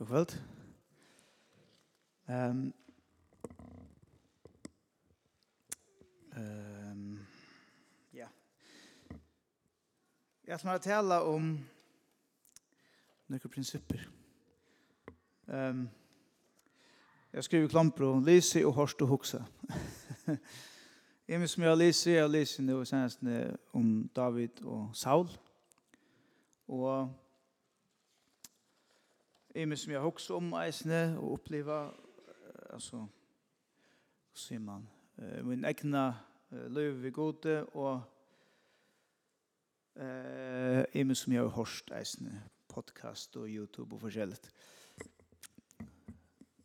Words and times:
God 0.00 0.08
kveld. 0.08 0.42
Um, 2.26 2.72
um, 6.36 7.26
ja. 8.10 8.28
Jag 10.44 10.60
ska 10.60 10.78
tala 10.78 11.22
om 11.22 11.64
några 13.26 13.48
principer. 13.48 14.08
Um, 15.44 15.88
jag 17.30 17.44
skriver 17.44 17.68
klampro, 17.68 18.20
Lise 18.20 18.64
och 18.64 18.74
horst 18.74 19.02
och 19.02 19.08
huxa. 19.08 19.44
Emi 21.26 21.48
som 21.48 21.62
jag 21.62 21.82
jeg 21.82 22.22
har 22.22 22.28
Lise 22.28 22.62
nå 22.62 22.84
senest 22.84 23.18
om 23.70 24.08
David 24.14 24.62
och 24.62 24.96
Saul. 24.96 25.28
Och 26.66 27.19
Jeg 29.54 29.78
som 29.78 29.92
jeg 29.92 30.00
også 30.00 30.34
om 30.34 30.52
eisene 30.52 31.18
og 31.18 31.32
oppleva, 31.32 31.90
altså, 32.70 33.06
sier 34.32 34.60
man, 34.62 34.84
min 35.42 35.64
egna 35.64 36.12
løyve 36.50 37.00
vi 37.02 37.10
gode 37.10 37.64
og 37.74 38.02
eh 39.96 40.86
uh, 40.94 41.14
som 41.14 41.32
jag 41.32 41.42
har 41.42 41.48
hört 41.48 41.90
eisne 41.92 42.42
podcast 42.68 43.36
och 43.36 43.48
Youtube 43.48 43.94
och 43.94 44.00
forskjelligt. 44.00 44.50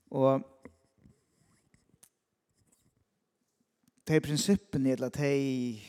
Och 0.10 0.42
de 4.04 4.22
principen 4.22 4.86
eller 4.86 5.10
de 5.10 5.82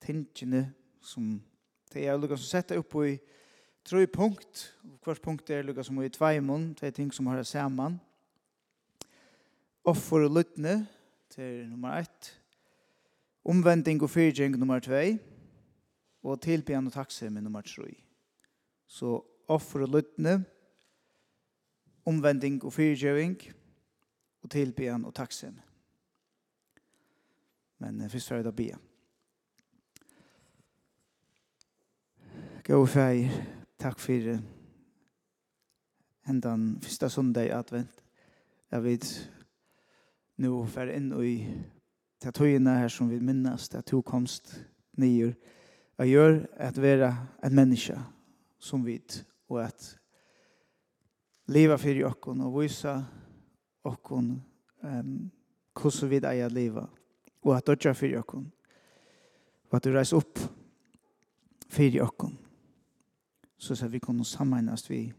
tingene 0.00 0.72
som 1.00 1.42
de 1.92 2.00
er 2.04 2.16
lukka 2.16 2.36
som 2.36 2.46
setter 2.46 2.78
opp 2.78 2.94
i 2.94 3.18
tre 3.84 4.06
punkt. 4.06 4.74
Hvert 5.04 5.22
punkt 5.22 5.50
er 5.50 5.62
lukka 5.62 5.84
som 5.84 6.00
i 6.02 6.08
tveimon, 6.08 6.72
tvei 6.78 6.90
ting 6.90 7.12
som 7.12 7.26
har 7.26 7.42
saman. 7.42 8.00
Offer 9.84 10.24
og 10.24 10.38
lytne, 10.38 10.86
til 11.30 11.68
nummer 11.68 11.98
ett. 11.98 12.30
Omvending 13.44 14.02
og 14.02 14.10
fyrtjeng, 14.10 14.56
nummer 14.56 14.80
tvei. 14.80 15.18
Og 16.22 16.40
tilbyen 16.40 16.86
og 16.86 16.92
takse 16.92 17.28
med 17.30 17.42
nummer 17.42 17.60
tre. 17.60 17.90
Så 18.86 19.18
offer 19.48 19.84
og 19.84 19.88
lytne, 19.88 20.44
omvending 22.06 22.64
og 22.64 22.72
fyrtjeng, 22.72 23.36
og 24.42 24.50
tilbyen 24.50 25.04
og 25.04 25.14
takse 25.14 25.50
med. 25.50 25.62
Men 27.78 28.10
først 28.10 28.30
var 28.30 28.42
det 28.44 28.52
å 28.52 28.56
be. 28.56 28.70
Gå 32.64 32.80
og 32.80 32.88
feir 32.88 33.63
takk 33.84 34.00
for 34.00 34.36
hendan 36.24 36.78
første 36.80 37.08
søndag 37.10 37.46
i 37.46 37.52
advent. 37.52 37.98
Jeg 38.72 38.80
vet 38.80 39.08
nå 40.40 40.62
fer 40.72 40.88
inn 40.94 41.10
i 41.20 41.34
tøyene 42.24 42.78
her 42.80 42.88
som 42.88 43.10
vi 43.12 43.18
minnes, 43.20 43.68
det 43.68 43.82
to 43.84 44.00
komst 44.00 44.54
nyer. 44.96 45.34
Jeg 46.00 46.14
gjør 46.14 46.38
at 46.56 46.80
være 46.80 47.10
en 47.44 47.54
menneske 47.54 47.98
som 48.58 48.86
vet 48.86 49.18
og 49.52 49.60
at 49.66 49.90
leva 51.52 51.76
for 51.76 52.00
okkon 52.08 52.40
og 52.40 52.56
vise 52.62 52.94
okkon 53.84 54.30
um, 54.80 55.12
hvordan 55.76 56.10
vi 56.10 56.22
eier 56.24 56.48
livet 56.48 56.88
og 57.44 57.52
at 57.58 57.68
dødja 57.68 57.92
fyrir 57.92 58.22
okkon 58.22 58.48
og 59.68 59.76
at 59.76 59.84
du 59.84 59.92
reis 59.92 60.14
opp 60.16 60.40
fyrir 61.68 62.06
okkon 62.08 62.38
så 63.58 63.72
att 63.72 63.90
vi 63.90 64.00
kunde 64.00 64.24
sammanas 64.24 64.90
vi 64.90 65.12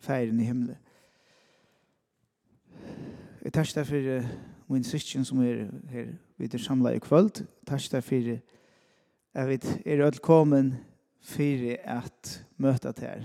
färgen 0.00 0.40
i 0.40 0.44
himlen. 0.44 0.76
Jeg 3.42 3.52
tar 3.52 3.72
det 3.74 3.86
for 3.86 4.72
min 4.72 4.84
syskjen 4.84 5.24
som 5.24 5.40
er 5.40 5.68
her 5.90 6.14
vid 6.38 6.58
samla 6.58 6.94
i 6.94 6.98
kvöld. 6.98 7.44
Jeg 7.44 7.66
tar 7.66 7.88
det 7.92 8.04
for 8.04 8.40
jeg 9.34 9.48
vet 9.48 9.64
er 9.86 10.04
velkommen 10.04 10.74
for 11.20 11.76
at 11.84 12.46
møte 12.56 12.92
til 12.92 13.08
her. 13.08 13.22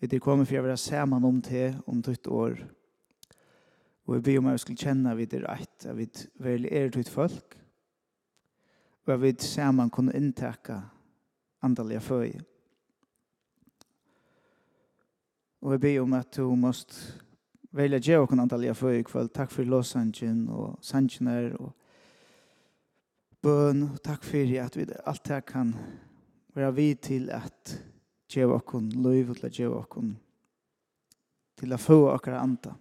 Vi 0.00 0.08
er 0.10 0.18
kommet 0.18 0.48
for 0.48 0.58
å 0.58 0.64
være 0.66 0.76
sammen 0.76 1.24
om 1.24 1.36
til 1.42 1.76
om 1.86 2.00
ditt 2.02 2.26
år. 2.26 2.56
Og 4.06 4.16
jeg 4.16 4.22
ber 4.22 4.38
om 4.38 4.48
at 4.50 4.56
jeg 4.56 4.60
skulle 4.64 4.82
kjenne 4.82 5.16
vid 5.16 5.30
det 5.30 5.44
rett, 5.44 5.86
at 5.86 5.96
vi 5.96 6.08
vel 6.42 6.66
er 6.66 6.90
ditt 6.90 7.08
folk. 7.08 7.54
Og 9.06 9.14
at 9.14 9.22
vi 9.22 9.32
sammen 9.38 9.90
kunne 9.90 10.16
inntakke 10.18 10.80
andalige 11.62 12.00
føye. 12.00 12.42
Og 15.62 15.72
jag 15.72 15.80
ber 15.80 16.00
om 16.00 16.12
att 16.12 16.32
du 16.32 16.42
måste 16.42 16.94
välja 17.70 17.98
ge 17.98 18.16
och 18.16 18.28
kunna 18.28 18.42
antalliga 18.42 18.74
för 18.74 18.92
ikväll. 18.92 19.28
Tack 19.28 19.50
för 19.50 19.64
låsangen 19.64 20.48
och 20.48 20.84
sangener 20.84 21.52
och 21.52 21.76
bön. 23.40 23.98
Tack 24.02 24.24
för 24.24 24.60
att 24.60 24.76
vi 24.76 24.86
allt 25.04 25.24
det 25.24 25.34
här 25.34 25.40
kan 25.40 25.76
være 26.54 26.70
vi 26.70 26.96
till 26.96 27.30
att 27.30 27.78
ge 28.28 28.44
och 28.44 28.66
kunna 28.66 29.00
löv 29.00 29.30
och 29.30 29.58
ge 29.58 29.66
och 29.66 29.88
kunna 29.88 30.14
till 31.54 31.72
att 31.72 31.80
få 31.80 32.10
akkurat 32.10 32.42
anta. 32.42 32.74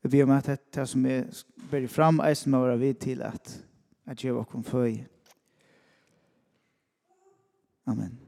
Vi 0.00 0.08
ber 0.08 0.24
om 0.24 0.30
att 0.30 0.72
det 0.72 0.86
som 0.86 1.06
är 1.06 1.30
ber 1.70 1.86
fram 1.86 2.20
är 2.20 2.34
som 2.34 2.52
vara 2.52 2.76
vi 2.76 2.94
till 2.94 3.22
att 3.22 3.64
att 4.04 4.24
ge 4.24 4.30
och 4.30 4.50
kunna 4.50 4.62
få 4.62 4.96
Amen. 7.84 8.18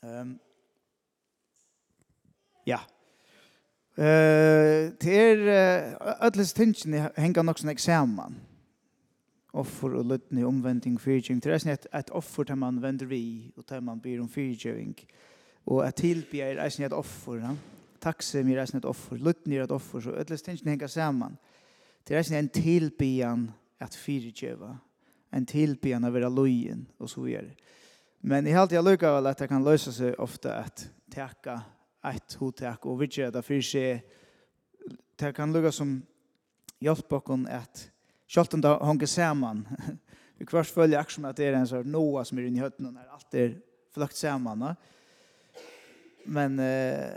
Ehm 0.00 0.20
um, 0.20 0.38
Ja. 2.66 2.80
Eh, 3.96 4.92
det 5.02 5.16
er 5.16 5.96
alles 6.20 6.54
tingene 6.56 7.10
henger 7.16 7.44
nok 7.44 7.60
sånn 7.60 7.72
eksamen. 7.74 8.38
Offer 9.60 9.96
og 9.98 10.06
løtne 10.12 10.46
omvending 10.46 10.94
fyrtjøring. 11.00 11.40
Det 11.42 11.50
er 11.52 11.62
sånn 11.62 11.74
et 11.74 12.12
offer 12.14 12.46
der 12.46 12.58
man 12.60 12.78
vender 12.82 13.10
vi, 13.10 13.50
og 13.56 13.66
der 13.68 13.82
man 13.82 14.00
byr 14.00 14.22
om 14.22 14.28
fyrtjøring. 14.30 14.94
Og 15.66 15.82
et 15.84 15.98
tilbjer 16.00 16.60
er 16.62 16.70
sånn 16.72 16.86
et 16.86 16.96
offer. 16.96 17.42
Ja? 17.42 17.54
Taksem 18.00 18.48
er 18.54 18.62
sånn 18.66 18.80
ett 18.80 18.88
offer. 18.88 19.18
Løtne 19.18 19.58
är 19.58 19.64
ett 19.64 19.74
offer. 19.74 20.00
Så 20.00 20.14
alles 20.14 20.42
tingene 20.42 20.70
hänga 20.70 20.88
samman. 20.88 21.36
Det 22.06 22.16
er 22.16 22.22
sånn 22.22 22.38
en 22.38 22.48
tilbjen 22.48 23.50
at 23.80 23.96
fyrtjøva. 23.96 24.78
En 25.32 25.46
tilbjen 25.46 26.04
av 26.04 26.16
å 26.16 26.28
lojen 26.28 26.86
och 26.98 27.04
og 27.04 27.10
så 27.10 27.20
vidare. 27.20 27.54
Men 28.20 28.46
i 28.46 28.54
allt 28.54 28.72
jag 28.72 28.84
lykker 28.84 29.14
väl 29.14 29.26
at 29.26 29.38
det 29.38 29.48
kan 29.48 29.64
lösa 29.64 29.92
sig 29.92 30.14
ofta 30.14 30.54
at 30.54 30.88
teka 31.10 31.62
ett 32.04 32.32
hotak 32.32 32.86
och 32.86 33.02
vi 33.02 33.06
det 33.06 33.42
för 33.42 33.60
sig 33.60 34.06
det 35.16 35.32
kan 35.32 35.52
lugga 35.52 35.72
som 35.72 36.02
hjälp 36.78 37.08
bakom 37.08 37.48
att 37.50 37.90
Sjalt 38.28 38.54
om 38.54 38.60
det 38.60 38.84
hänger 38.84 39.06
samman. 39.06 39.68
Vi 40.38 40.46
kvart 40.46 40.66
följer 40.66 40.98
aktion 40.98 41.24
att 41.24 41.36
det 41.36 41.44
är 41.44 41.52
en 41.52 41.66
sån 41.66 41.92
Noah 41.92 42.24
som 42.24 42.38
är 42.38 42.42
inne 42.42 42.58
i 42.58 42.60
hötten 42.60 42.86
och 42.86 42.92
när 42.92 43.06
allt 43.06 43.34
är 43.34 43.60
flökt 43.94 44.16
samman. 44.16 44.74
Men 46.24 46.58
eh, 46.58 47.10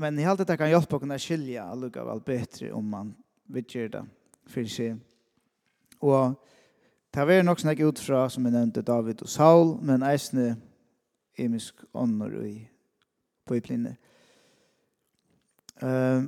men 0.00 0.18
i 0.18 0.24
allt 0.24 0.46
det 0.46 0.56
kan 0.56 0.70
hjälpa 0.70 0.98
kunna 0.98 1.18
skilja 1.18 1.64
alluga 1.64 2.04
väl 2.04 2.20
bättre 2.20 2.72
om 2.72 2.88
man 2.88 3.14
vet 3.46 3.74
gör 3.74 3.88
det 3.88 4.06
för 4.46 4.64
sig. 4.64 4.96
Och 5.98 6.44
det 7.10 7.24
var 7.24 7.42
nog 7.42 7.60
snäck 7.60 7.80
ut 7.80 7.98
från 7.98 8.30
som 8.30 8.44
jag 8.44 8.52
nämnde 8.52 8.82
David 8.82 9.22
och 9.22 9.28
Saul 9.28 9.78
men 9.82 10.02
eisne 10.02 10.56
emisk 11.36 11.74
ånder 11.92 12.46
i 12.46 12.70
Bibelen. 13.48 13.96
Uh, 15.82 16.24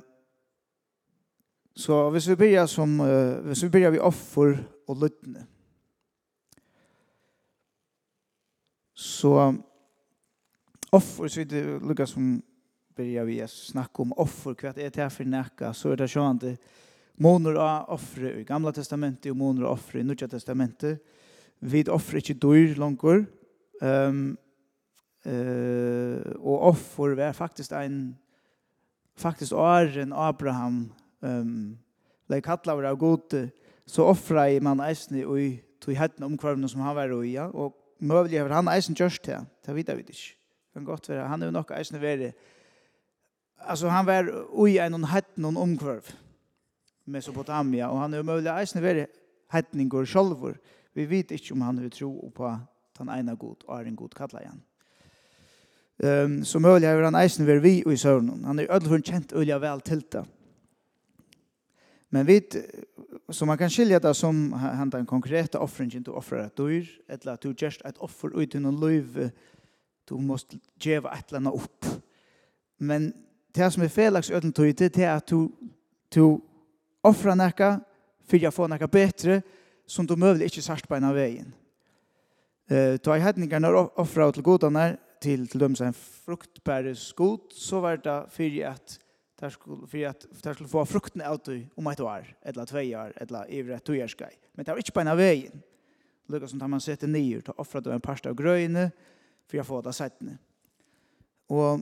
så 1.74 2.10
hvis 2.10 2.28
vi 2.28 2.36
börjar 2.36 2.66
som 2.66 3.00
uh, 3.00 3.40
hvis 3.40 3.62
vi 3.62 3.68
börjar 3.68 3.90
vi 3.90 3.98
offer 3.98 4.64
och 4.86 4.96
lutne. 4.96 5.46
Så 8.94 9.54
offer 10.90 11.28
så 11.28 11.44
det 11.44 11.80
lukar 11.82 12.06
som 12.06 12.42
börjar 12.96 13.24
vi 13.24 13.48
snacka 13.48 14.02
om 14.02 14.12
offer 14.12 14.54
kvart 14.54 14.78
är 14.78 14.90
det 14.90 15.02
här 15.02 15.08
för 15.08 15.24
näka 15.24 15.74
så 15.74 15.90
är 15.90 15.96
det 15.96 16.08
så 16.08 16.20
att 16.20 16.44
monor 17.14 17.56
av 17.56 17.90
offer 17.90 18.38
i 18.38 18.44
gamla 18.44 18.72
testamentet 18.72 19.30
och 19.30 19.36
monor 19.36 19.64
av 19.64 19.72
offer 19.72 19.98
i 19.98 20.02
nya 20.02 20.28
testamentet 20.28 21.02
vid 21.58 21.88
offer 21.88 22.16
inte 22.16 22.46
dyr 22.46 22.74
långt. 22.74 23.02
Ehm 23.02 23.28
um, 23.82 24.36
Eh 25.24 26.32
och 26.36 26.68
offer 26.68 27.14
var 27.14 27.32
faktiskt 27.32 27.72
en 27.72 28.16
faktiskt 29.16 29.52
Arjen 29.52 30.12
Abraham 30.12 30.92
ehm 31.22 31.40
um, 31.40 31.78
lei 32.28 32.40
kallar 32.40 32.82
av 32.84 32.96
god 32.96 33.50
så 33.86 34.06
offra 34.06 34.50
i 34.50 34.60
man 34.60 34.80
eisni 34.80 35.24
i 35.24 35.62
tog 35.80 35.94
hætten 35.94 36.24
omkvarvene 36.24 36.68
som 36.68 36.80
han 36.80 36.96
var 36.96 37.12
i, 37.24 37.32
ja, 37.34 37.48
og 37.48 37.74
møvlig 37.98 38.40
har 38.40 38.52
han 38.54 38.68
eisen 38.68 38.94
gjørst 38.94 39.26
det, 39.26 39.40
det 39.66 39.74
vet 39.74 39.92
vi 39.96 40.04
ikke. 40.06 40.36
Kan 40.72 40.84
godt 40.84 41.08
være, 41.08 41.28
han 41.28 41.42
er 41.42 41.46
jo 41.46 41.52
nok 41.52 41.72
eisen 41.74 41.98
alltså 43.58 43.88
han 43.88 44.06
var 44.06 44.30
oj 44.52 44.78
en 44.78 45.04
hætten 45.04 45.44
og 45.44 45.56
omkvarv, 45.56 46.04
Mesopotamia, 47.04 47.88
och 47.88 47.98
han 47.98 48.14
er 48.14 48.18
jo 48.18 48.38
isen 48.38 48.58
eisen 48.58 48.82
være 48.82 49.06
hætninger 49.50 50.04
sjolvor, 50.04 50.54
vi 50.94 51.06
vet 51.06 51.30
inte 51.30 51.52
om 51.52 51.60
han 51.60 51.80
vill 51.80 51.90
tro 51.90 52.32
på 52.34 52.58
den 52.98 53.08
ena 53.08 53.34
god, 53.34 53.64
och 53.66 53.80
är 53.80 53.84
en 53.84 53.96
god 53.96 54.14
kallar 54.14 54.40
igen 54.40 54.62
um, 56.02 56.44
så 56.44 56.58
mulig 56.58 56.88
er 56.88 57.04
han 57.04 57.18
eisen 57.20 57.46
ved 57.46 57.60
vi 57.60 57.82
i 57.86 57.96
søvnen. 57.96 58.44
Han 58.44 58.58
er 58.58 58.70
ødelfor 58.70 59.02
kjent 59.04 59.32
ulja 59.32 59.58
vel 59.58 59.80
til 59.80 60.04
det. 60.12 60.24
Men 62.10 62.26
vi, 62.26 62.40
så 63.30 63.46
man 63.46 63.58
kan 63.58 63.70
skilja 63.70 63.98
det 63.98 64.16
som 64.16 64.52
han 64.52 64.90
en 64.94 65.06
konkrete 65.06 65.58
offringen 65.58 66.02
du 66.02 66.12
offrer 66.12 66.46
et 66.46 66.58
dyr, 66.58 66.86
eller 67.08 67.32
at 67.32 67.42
du 67.42 67.52
gjørst 67.52 67.82
et 67.86 67.98
offer 68.00 68.34
ut 68.34 68.54
i 68.54 68.58
noen 68.58 68.80
liv, 68.80 69.30
du 70.08 70.18
måste 70.18 70.58
djeva 70.82 71.12
et 71.14 71.28
eller 71.28 71.38
annet 71.38 71.54
opp. 71.54 71.86
Men 72.78 73.12
det 73.54 73.72
som 73.72 73.82
er 73.82 73.88
felaks 73.88 74.30
ødelen 74.30 74.52
tog 74.52 74.72
det 74.78 74.98
er 74.98 75.14
at 75.14 75.30
du, 75.30 75.50
du 76.14 76.40
offrer 77.02 77.34
nekka, 77.38 77.76
for 78.26 78.36
jeg 78.36 78.52
får 78.52 78.68
nekka 78.68 78.86
betre, 78.86 79.40
som 79.86 80.06
du 80.06 80.16
møvlig 80.16 80.50
ikke 80.50 80.62
särskilt 80.62 80.88
på 80.88 80.98
en 80.98 81.08
av 81.08 81.14
veien. 81.14 81.54
Uh, 82.70 82.96
ta 83.02 83.16
i 83.16 83.22
hedningarna 83.22 83.70
offra 83.98 84.30
til 84.32 84.46
godene, 84.46 84.96
til 85.20 85.48
til 85.48 85.60
dem 85.60 85.74
en 85.80 85.94
fruktbære 85.94 86.94
skot, 86.94 87.54
så 87.54 87.80
var 87.80 87.96
det 87.96 88.24
for 88.32 88.64
at 88.70 88.98
der 89.40 89.48
skulle, 89.48 89.86
for 89.86 90.08
at 90.08 90.26
der 90.44 90.52
skulle 90.52 90.68
få 90.68 90.84
fruktene 90.84 91.24
av 91.24 91.38
det 91.46 91.68
om 91.76 91.86
et 91.86 92.00
år, 92.00 92.26
eller 92.42 92.64
två 92.64 92.78
år, 92.78 93.12
eller 93.16 93.44
ivre 93.48 93.74
år 93.74 93.78
togjørskai. 93.78 94.34
Men 94.54 94.66
det 94.66 94.72
var 94.72 94.78
ikke 94.78 94.92
på 94.92 95.00
en 95.00 95.08
av 95.08 95.18
veien. 95.18 95.62
Lukka 96.28 96.46
som 96.46 96.60
tar 96.60 96.68
man 96.68 96.80
sette 96.80 97.06
nyer, 97.06 97.40
ta 97.40 97.52
offret 97.58 97.84
då 97.84 97.90
en 97.90 98.00
pasta 98.00 98.30
av 98.30 98.36
grøyene, 98.36 98.90
for 99.48 99.60
å 99.60 99.64
få 99.64 99.80
det 99.82 99.94
settene. 99.96 100.36
Og, 101.50 101.80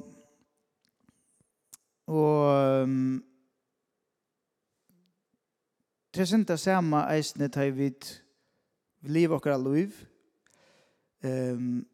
og 2.06 2.82
um, 2.82 3.18
det 6.14 6.24
er 6.24 6.30
sint 6.30 6.48
det 6.48 6.60
samme 6.60 7.02
eisene 7.12 7.50
tar 7.52 7.74
vi 7.76 7.92
liv 9.02 9.32
och 9.32 9.46
alla 9.46 9.70
liv. 9.70 10.06
Um, 11.22 11.84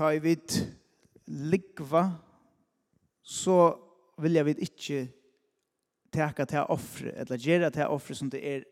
ta 0.00 0.14
i 0.14 0.18
vid 0.18 0.52
likva, 1.24 2.12
så 3.22 3.78
vill 4.16 4.34
jag 4.34 4.44
vid 4.44 4.58
inte 4.58 5.08
teka 6.10 6.46
til 6.46 6.64
offre, 6.72 7.10
eller 7.12 7.36
gjera 7.36 7.68
til 7.70 7.84
offre 7.84 8.14
som 8.16 8.30
det 8.32 8.40
er, 8.40 8.62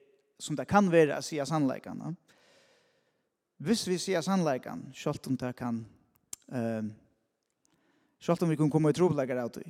som 0.40 0.56
det 0.56 0.64
kan 0.70 0.88
være 0.88 1.18
å 1.18 1.22
sige 1.22 1.44
sannleikene. 1.46 2.14
Hvis 3.60 3.82
vi 3.90 3.98
sier 4.00 4.24
sannleikene, 4.24 4.88
selv 4.96 5.28
om 5.28 5.36
det 5.36 5.52
kan, 5.58 5.82
ehm 6.48 6.88
selv 8.18 8.42
om 8.42 8.50
vi 8.50 8.56
kan 8.56 8.70
komme 8.70 8.90
i 8.90 8.96
trobeleggere 8.96 9.44
av 9.44 9.52
det, 9.52 9.66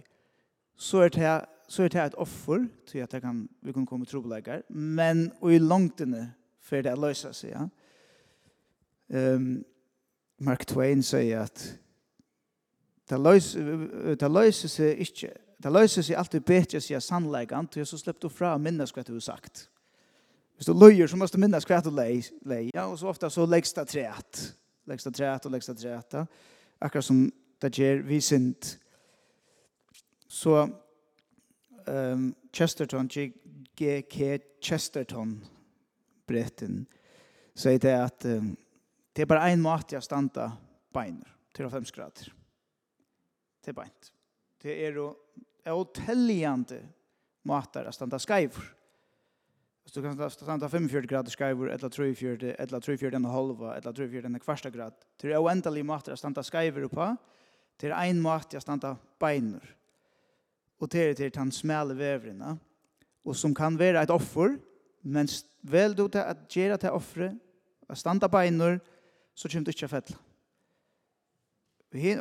så 0.77 1.03
er 1.05 1.11
det 1.11 1.33
så 1.69 1.83
er 1.85 1.89
det 1.89 2.05
et 2.05 2.15
offer 2.15 2.69
til 2.87 3.03
at 3.03 3.11
det 3.13 3.21
kan, 3.21 3.49
vi 3.61 3.73
kan 3.73 3.87
komme 3.87 4.07
i 4.07 4.09
trobeleggere, 4.09 4.63
men 4.71 5.33
og 5.41 5.53
i 5.53 5.59
langtene 5.59 6.23
for 6.61 6.81
det 6.81 6.95
å 6.95 7.03
løse 7.03 7.35
seg. 7.35 7.51
Ja. 7.51 7.67
Um, 9.11 9.65
Mark 10.39 10.67
Twain 10.67 11.03
säger 11.03 11.39
att 11.39 11.75
det 13.09 13.17
löser, 13.17 14.15
det 14.15 14.29
löser 14.29 14.69
sig 14.69 14.97
inte 14.97 15.39
det 15.59 15.71
löser 15.71 16.03
sig 16.03 16.17
alltid 16.17 16.43
bättre 16.43 16.81
sig 16.81 17.01
sannläggan 17.01 17.67
till 17.67 17.87
så 17.87 17.99
släpp 17.99 18.21
du 18.21 18.29
fram 18.29 18.63
minnas 18.63 18.97
vad 18.97 19.07
du 19.07 19.13
har 19.13 19.21
sagt. 19.21 19.71
Hvis 20.57 20.67
du 20.67 20.73
løyer, 20.73 21.07
så 21.07 21.17
måste 21.17 21.37
du 21.37 21.41
minnas 21.41 21.67
hva 21.67 21.81
du 21.81 21.91
leier, 21.91 22.71
ja, 22.75 22.87
og 22.87 22.99
så 22.99 23.09
ofta 23.09 23.31
så 23.31 23.47
leggs 23.47 23.73
det 23.73 23.89
træt. 23.89 24.55
Leggs 24.87 25.05
det 25.05 25.15
træt 25.15 25.47
og 25.47 25.53
leggs 25.53 25.67
det 25.67 25.79
treet. 25.79 26.27
Akkurat 26.81 27.05
som 27.05 27.33
det 27.63 27.73
gjør 27.79 28.03
vi 28.03 28.21
sint. 28.21 28.79
Så 30.29 30.69
um, 31.87 32.35
Chesterton, 32.53 33.09
G.K. 33.09 34.39
Chesterton, 34.63 35.45
bretten, 36.27 36.87
sier 37.55 37.79
det 37.79 37.95
at 37.95 38.25
um, 38.25 38.57
Det 39.19 39.25
er 39.25 39.31
bare 39.33 39.49
en 39.51 39.59
måte 39.59 39.97
jeg 39.97 40.05
standa 40.07 40.45
beiner 40.95 41.33
til 41.51 41.67
å 41.67 41.71
fems 41.73 41.91
grader. 41.91 42.29
Det 43.59 43.73
er 43.73 43.75
beint. 43.75 44.11
Det 44.63 44.75
er 44.87 44.95
jo 44.95 45.09
åtelligende 45.75 46.77
måter 47.51 47.89
å 47.91 47.95
standa 47.97 48.21
skyver. 48.23 48.69
Så 49.83 49.99
du 49.99 50.05
kan 50.05 50.31
standa 50.31 50.69
45 50.71 51.09
grader 51.11 51.35
skyver, 51.35 51.73
eller 51.75 51.91
34, 51.91 52.53
eller 52.63 52.85
34 52.87 53.19
en 53.19 53.27
halva, 53.33 53.73
eller 53.75 53.97
34 53.97 54.31
en 54.31 54.39
kvarsta 54.39 54.71
grad. 54.71 54.95
Det 55.19 55.33
er 55.33 55.43
oendelig 55.43 55.83
måter 55.89 56.15
å 56.15 56.19
standa 56.21 56.45
skyver 56.47 56.87
på. 56.93 57.07
Det 57.75 57.89
er 57.91 57.97
en 58.05 58.21
måte 58.23 58.61
å 58.61 58.63
standa 58.63 58.93
beiner. 59.19 59.65
Og 60.79 60.93
det 60.93 61.03
er 61.09 61.19
til 61.19 61.33
den 61.41 61.51
smale 61.51 61.97
vevrene. 61.99 62.53
Og 63.27 63.35
som 63.35 63.51
kan 63.51 63.75
være 63.83 64.07
et 64.07 64.15
offer, 64.15 64.55
men 65.03 65.27
vel 65.67 65.99
du 65.99 66.05
til 66.07 66.23
at 66.23 66.47
gjøre 66.55 66.79
til 66.85 66.95
offre, 66.95 67.33
å 67.91 67.99
standa 67.99 68.31
beiner, 68.31 68.79
og 68.79 68.95
så 69.39 69.49
kommer 69.51 69.69
du 69.69 69.75
ikke 69.75 69.87
å 69.87 69.93
fettle. 69.93 70.19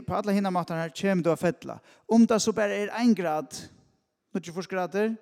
På 0.08 0.16
alle 0.16 0.36
hinna 0.38 0.52
matene 0.54 0.86
her 0.86 0.94
kommer 0.96 1.26
du 1.26 1.32
å 1.34 1.40
fettle. 1.40 1.80
Om 2.08 2.28
det 2.30 2.38
så 2.44 2.54
bare 2.56 2.78
er 2.84 2.94
en 3.02 3.16
grad, 3.18 3.58
når 4.32 4.44
du 4.46 4.52
får 4.56 4.70
grader, 4.72 5.16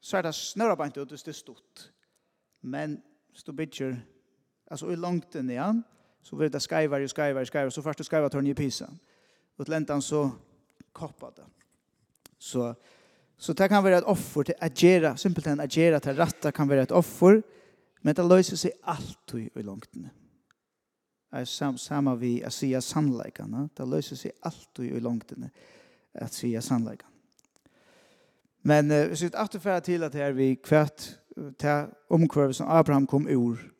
så 0.00 0.18
er 0.18 0.28
det 0.28 0.34
snøra 0.36 0.76
bare 0.78 1.00
ut 1.00 1.14
hvis 1.14 1.24
det 1.26 1.32
er 1.32 1.40
stort. 1.40 1.88
Men 2.62 2.98
hvis 3.32 3.46
du 3.46 3.52
bygger, 3.56 3.96
altså 4.70 4.92
i 4.92 4.98
langt 5.00 5.34
inn 5.38 5.50
igjen, 5.50 5.80
så 6.22 6.36
blir 6.36 6.52
det 6.52 6.62
skyver, 6.62 7.06
skyver, 7.08 7.48
skyver, 7.48 7.72
så 7.72 7.82
først 7.82 8.02
du 8.02 8.06
skyver 8.06 8.28
tørn 8.28 8.50
i 8.50 8.54
pisa. 8.54 8.90
Og 9.58 9.66
til 9.66 9.78
enten 9.78 10.04
så 10.04 10.26
kopper 10.94 11.32
det. 11.40 11.48
Så, 12.38 12.68
så 13.38 13.56
det 13.56 13.70
kan 13.72 13.82
være 13.82 14.02
et 14.04 14.10
offer 14.12 14.46
til 14.46 14.60
agera, 14.60 15.16
simpelthen 15.16 15.64
agera 15.64 15.98
til 16.04 16.20
ratta 16.20 16.52
kan 16.54 16.68
være 16.68 16.86
et 16.86 16.94
offer, 16.94 17.40
men 18.04 18.14
det 18.14 18.28
løser 18.28 18.60
seg 18.60 18.76
alltid 18.86 19.56
i 19.56 19.66
langtene 19.66 20.12
er 21.32 21.44
sam, 21.44 21.78
samma 21.78 22.14
vi 22.14 22.44
att 22.44 22.52
säga 22.52 22.80
sannleikan. 22.80 23.70
Det 23.76 23.84
löser 23.84 24.16
sig 24.16 24.32
alltid 24.40 24.96
i 24.96 25.00
långtene 25.00 25.50
att 26.12 26.32
säga 26.32 26.62
sannleikan. 26.62 27.10
Men 28.62 28.90
eh, 28.90 29.06
vi 29.06 29.16
ser 29.16 29.80
till 29.80 30.02
att 30.02 30.14
här 30.14 30.32
vi 30.32 30.56
kvätt 30.56 31.18
till 31.56 31.86
omkvarvet 32.08 32.56
som 32.56 32.68
Abraham 32.68 33.06
kom 33.06 33.28
ur. 33.28 33.72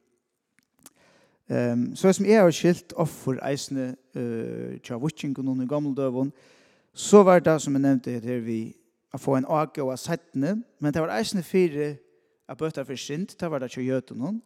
Um, 1.51 1.97
så 1.97 2.13
som 2.13 2.27
jeg 2.27 2.43
har 2.43 2.53
skilt 2.53 2.93
offer 2.93 3.39
eisene 3.41 3.95
uh, 4.17 4.77
tja 4.85 4.99
noen 4.99 5.49
under 5.49 5.67
gammeldøven, 5.67 6.33
så 6.93 7.23
var 7.23 7.41
det 7.41 7.55
som 7.63 7.73
jeg 7.73 7.81
nevnte 7.81 8.21
her 8.21 8.43
vi 8.45 8.75
å 9.15 9.19
få 9.19 9.39
en 9.39 9.49
ake 9.49 9.81
og 9.83 9.97
settene, 9.99 10.59
men 10.79 10.93
det 10.93 11.01
var 11.01 11.15
eisene 11.17 11.43
fire 11.43 11.97
av 12.49 12.59
bøter 12.61 12.85
for 12.85 13.01
sint, 13.01 13.33
det 13.41 13.49
var 13.51 13.65
det 13.65 13.71
tja 13.73 13.81
gjøten 13.81 14.43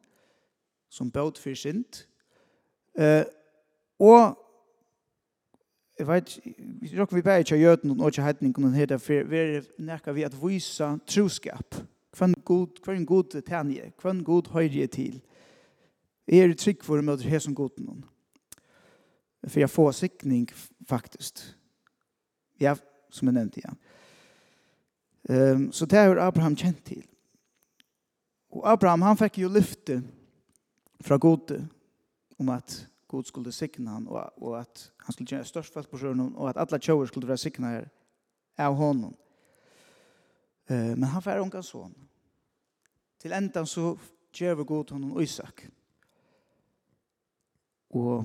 som 0.90 1.10
bøt 1.10 1.38
for 1.42 1.58
sint, 1.58 2.06
Eh, 2.98 3.24
og 4.02 4.38
jeg 5.98 6.08
vet, 6.08 6.38
vi 6.56 6.98
råkker 6.98 7.16
vi 7.16 7.22
bare 7.22 7.44
ikke 7.44 7.58
av 7.70 7.84
noen 7.86 8.00
og 8.00 8.16
heitning, 8.16 8.52
heitningene 8.52 8.76
heter, 8.76 8.98
for 8.98 9.28
vi 9.28 9.38
er 9.38 9.66
nærke 9.78 10.14
vi 10.14 10.24
at 10.26 10.34
vise 10.34 10.88
troskap. 11.06 11.76
Hvem 12.16 12.34
god, 12.44 12.80
hvem 12.84 13.06
god 13.06 13.36
tenje, 13.46 13.92
hva 14.02 14.10
en 14.10 14.24
god 14.24 14.50
høyre 14.52 14.86
til. 14.86 15.20
Jeg 16.26 16.48
er 16.48 16.54
trygg 16.54 16.84
for 16.84 16.98
å 16.98 17.04
møte 17.06 17.28
her 17.28 17.40
som 17.42 17.54
god 17.54 17.78
noen. 17.78 18.02
For 19.46 19.60
jeg 19.60 19.70
får 19.70 19.92
sikning, 19.98 20.48
faktisk. 20.88 21.40
Ja, 22.60 22.74
som 23.10 23.28
jeg 23.28 23.34
nevnte 23.34 23.62
igjen. 23.62 23.78
Um, 25.28 25.64
så 25.72 25.86
det 25.86 25.98
har 25.98 26.18
Abraham 26.18 26.56
kjent 26.58 26.84
til. 26.84 27.02
Og 28.52 28.66
Abraham, 28.72 29.02
han 29.02 29.18
fikk 29.18 29.38
jo 29.42 29.50
lyfte 29.52 30.02
fra 31.02 31.16
gode 31.16 31.62
om 32.38 32.50
at 32.52 32.74
Gud 33.12 33.26
skulle 33.26 33.52
sikna 33.52 33.90
han 33.90 34.06
och, 34.08 34.42
och 34.42 34.60
att 34.60 34.92
han 34.96 35.12
skulle 35.12 35.30
gjøre 35.30 35.44
størst 35.44 35.74
folk 35.74 35.90
på 35.90 35.98
sjön 35.98 36.20
och 36.20 36.50
att 36.50 36.56
alla 36.56 36.78
tjoer 36.80 37.06
skulle 37.06 37.28
være 37.28 37.38
sikna 37.38 37.68
her 37.68 37.88
av 38.58 38.74
honom. 38.74 39.16
Eh, 40.66 40.96
men 40.96 41.02
han 41.02 41.22
færre 41.22 41.40
unga 41.40 41.62
son. 41.62 41.94
Till 43.20 43.32
ändan 43.32 43.66
så 43.66 43.98
ger 44.32 44.54
vi 44.54 44.64
Gud 44.64 44.90
honom 44.90 45.20
Isak. 45.20 45.66
Och 47.88 48.24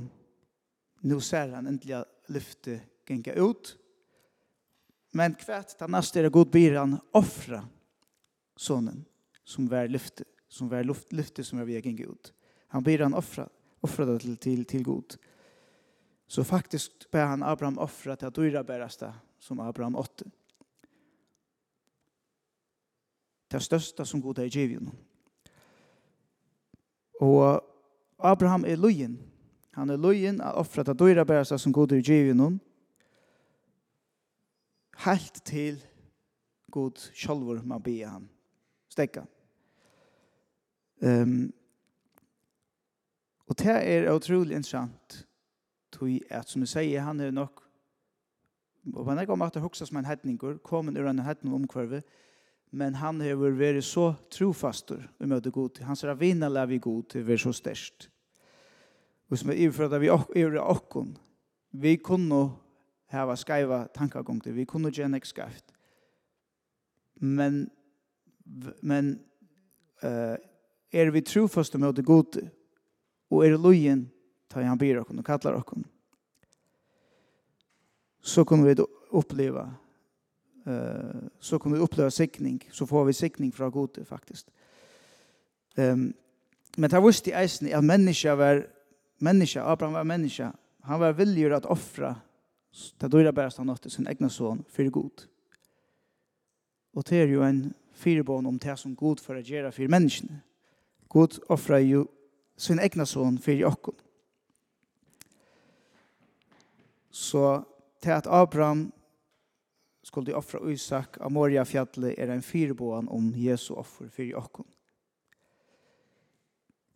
nu 1.01 1.19
ser 1.21 1.49
han 1.49 1.67
äntligen 1.67 2.05
lyfte 2.27 2.81
gänga 3.07 3.33
ut. 3.33 3.77
Men 5.11 5.35
kvärt 5.35 5.77
ta 5.77 5.87
nästa 5.87 6.19
är 6.19 6.29
god 6.29 6.49
byr 6.49 6.75
han 6.75 6.99
offra 7.11 7.67
sonen 8.55 9.05
som 9.43 9.67
var 9.67 9.87
lyfte 9.87 10.23
som 10.47 10.69
var 10.69 10.83
luft 10.83 11.13
lyfte 11.13 11.43
som 11.43 11.59
var 11.59 11.65
via 11.65 11.81
genga 11.81 12.05
ut. 12.05 12.33
Han 12.67 12.83
blir 12.83 12.99
han 12.99 13.13
offra 13.13 13.49
offra 13.87 14.05
det 14.05 14.19
till, 14.19 14.37
till, 14.37 14.65
til 14.65 14.83
god. 14.83 15.17
Så 16.27 16.43
faktiskt 16.43 17.11
ber 17.11 17.25
han 17.25 17.43
Abraham 17.43 17.77
offra 17.77 18.15
til 18.15 18.25
att 18.25 18.35
dyra 18.35 18.63
bäraste 18.63 19.13
som 19.39 19.59
Abraham 19.59 19.95
åtte. 19.95 20.25
Det 23.47 23.59
största 23.59 24.05
som 24.05 24.21
god 24.21 24.39
är 24.39 24.45
i 24.45 24.49
givjön. 24.49 24.91
Abraham 28.17 28.65
er 28.65 28.75
løyen. 28.75 29.19
Han 29.71 29.89
er 29.89 29.97
løyen 29.97 30.41
att 30.41 30.55
offra 30.55 30.83
til 30.83 30.99
dyra 30.99 31.25
bäraste 31.25 31.57
som 31.57 31.71
god 31.71 31.91
är 31.91 31.95
i 31.95 32.01
givjön. 32.01 32.59
Helt 34.97 35.43
till 35.43 35.85
god 36.67 36.97
självor 37.13 37.61
man 37.63 37.81
ber 37.81 38.05
han. 38.05 38.29
Stäcka. 38.89 39.25
Ehm 41.01 41.21
um, 41.21 41.53
Og 43.47 43.55
det 43.59 43.75
er 43.75 44.11
utrolig 44.11 44.55
interessant. 44.55 45.23
Tui 45.91 46.19
at, 46.29 46.49
som 46.49 46.61
jeg 46.65 46.73
sier, 46.73 47.05
han 47.05 47.19
er 47.23 47.31
nok, 47.31 47.63
og 48.95 49.05
man 49.07 49.19
er 49.19 49.27
gammalt 49.27 49.55
at 49.55 49.63
hoksa 49.63 49.85
som 49.87 49.99
en 49.99 50.07
hedninger, 50.07 50.59
komin 50.63 50.97
ur 50.97 51.07
en 51.09 51.19
hedning 51.19 51.55
omkvarve, 51.55 52.01
men 52.71 52.95
han 52.99 53.21
har 53.21 53.39
vært 53.39 53.83
så 53.83 54.13
trofastur 54.31 55.03
i 55.23 55.27
møte 55.27 55.51
god. 55.51 55.79
Hans 55.87 56.03
ravinna 56.03 56.49
lav 56.51 56.71
i 56.71 56.79
god 56.83 57.07
til 57.11 57.25
vært 57.27 57.45
så 57.45 57.53
størst. 57.55 58.09
Og 59.29 59.39
som 59.39 59.51
er 59.51 59.59
iverført 59.63 59.95
vi 60.01 60.11
er 60.11 60.59
okkon. 60.61 61.17
Vi 61.71 61.95
kunne 61.97 62.49
hava 63.11 63.35
skaiva 63.35 63.85
tankagongter, 63.95 64.51
vi 64.51 64.65
kunne 64.65 64.91
gjerne 64.91 65.19
skaift. 65.23 65.71
Men, 67.19 67.69
men 68.81 69.15
uh, 70.03 70.35
er 70.91 71.11
vi 71.11 71.21
trofast 71.21 71.75
i 71.75 71.81
møte 71.81 72.03
god 72.03 72.39
og 73.29 73.45
er 73.45 73.57
lojen 73.57 74.07
ta 74.49 74.63
han 74.63 74.79
byr 74.79 75.01
og 75.01 75.25
kallar 75.25 75.59
okkom. 75.59 75.83
Så 78.21 78.45
kommer 78.45 78.73
vi 78.73 78.85
oppleva 79.11 79.69
eh 80.65 81.29
så 81.39 81.59
kommer 81.59 81.77
vi 81.77 81.83
oppleva 81.83 82.09
sikning, 82.11 82.61
så 82.71 82.85
får 82.85 83.05
vi 83.05 83.13
sikning 83.13 83.53
fra 83.53 83.69
Gud 83.69 84.05
faktisk. 84.05 84.47
Um, 85.77 86.13
men 86.77 86.89
det 86.89 87.03
visste 87.03 87.29
i 87.29 87.33
eisen 87.33 87.67
at 87.67 87.83
menneska 87.83 88.35
var 88.35 88.65
menneska, 89.19 89.61
Abraham 89.61 89.93
var 89.93 90.03
menneska, 90.03 90.51
han 90.83 90.99
var 90.99 91.13
villig 91.13 91.53
at 91.53 91.65
offra 91.65 92.15
det 93.01 93.11
dyra 93.11 93.31
bærast 93.31 93.57
han 93.57 93.69
åtte 93.69 93.89
sin 93.89 94.07
egna 94.07 94.29
son 94.29 94.65
fyrir 94.69 94.91
Gud. 94.91 95.27
Og 96.93 97.09
det 97.09 97.21
er 97.21 97.27
jo 97.27 97.43
en 97.43 97.73
fyrbån 97.93 98.45
om 98.45 98.59
det 98.59 98.79
som 98.79 98.95
god 98.95 99.19
for 99.19 99.37
å 99.37 99.41
gjøre 99.41 99.71
for 99.71 99.89
menneskene. 99.89 100.41
Gud 101.09 101.39
offrer 101.49 101.79
jo 101.85 102.07
sin 102.57 102.79
egna 102.79 103.05
son 103.05 103.37
fyrir 103.39 103.59
Jakob. 103.59 104.01
Så 107.09 107.65
till 107.99 108.11
att 108.11 108.27
Abraham 108.27 108.91
skulle 110.01 110.33
offra 110.33 110.71
Isak 110.71 111.17
av 111.17 111.31
Moria 111.31 111.65
fjallet 111.65 112.17
er 112.19 112.29
en 112.31 112.41
fyrbåan 112.41 113.09
om 113.09 113.33
Jesu 113.35 113.73
offer 113.73 114.07
fyrir 114.09 114.31
Jakob. 114.31 114.67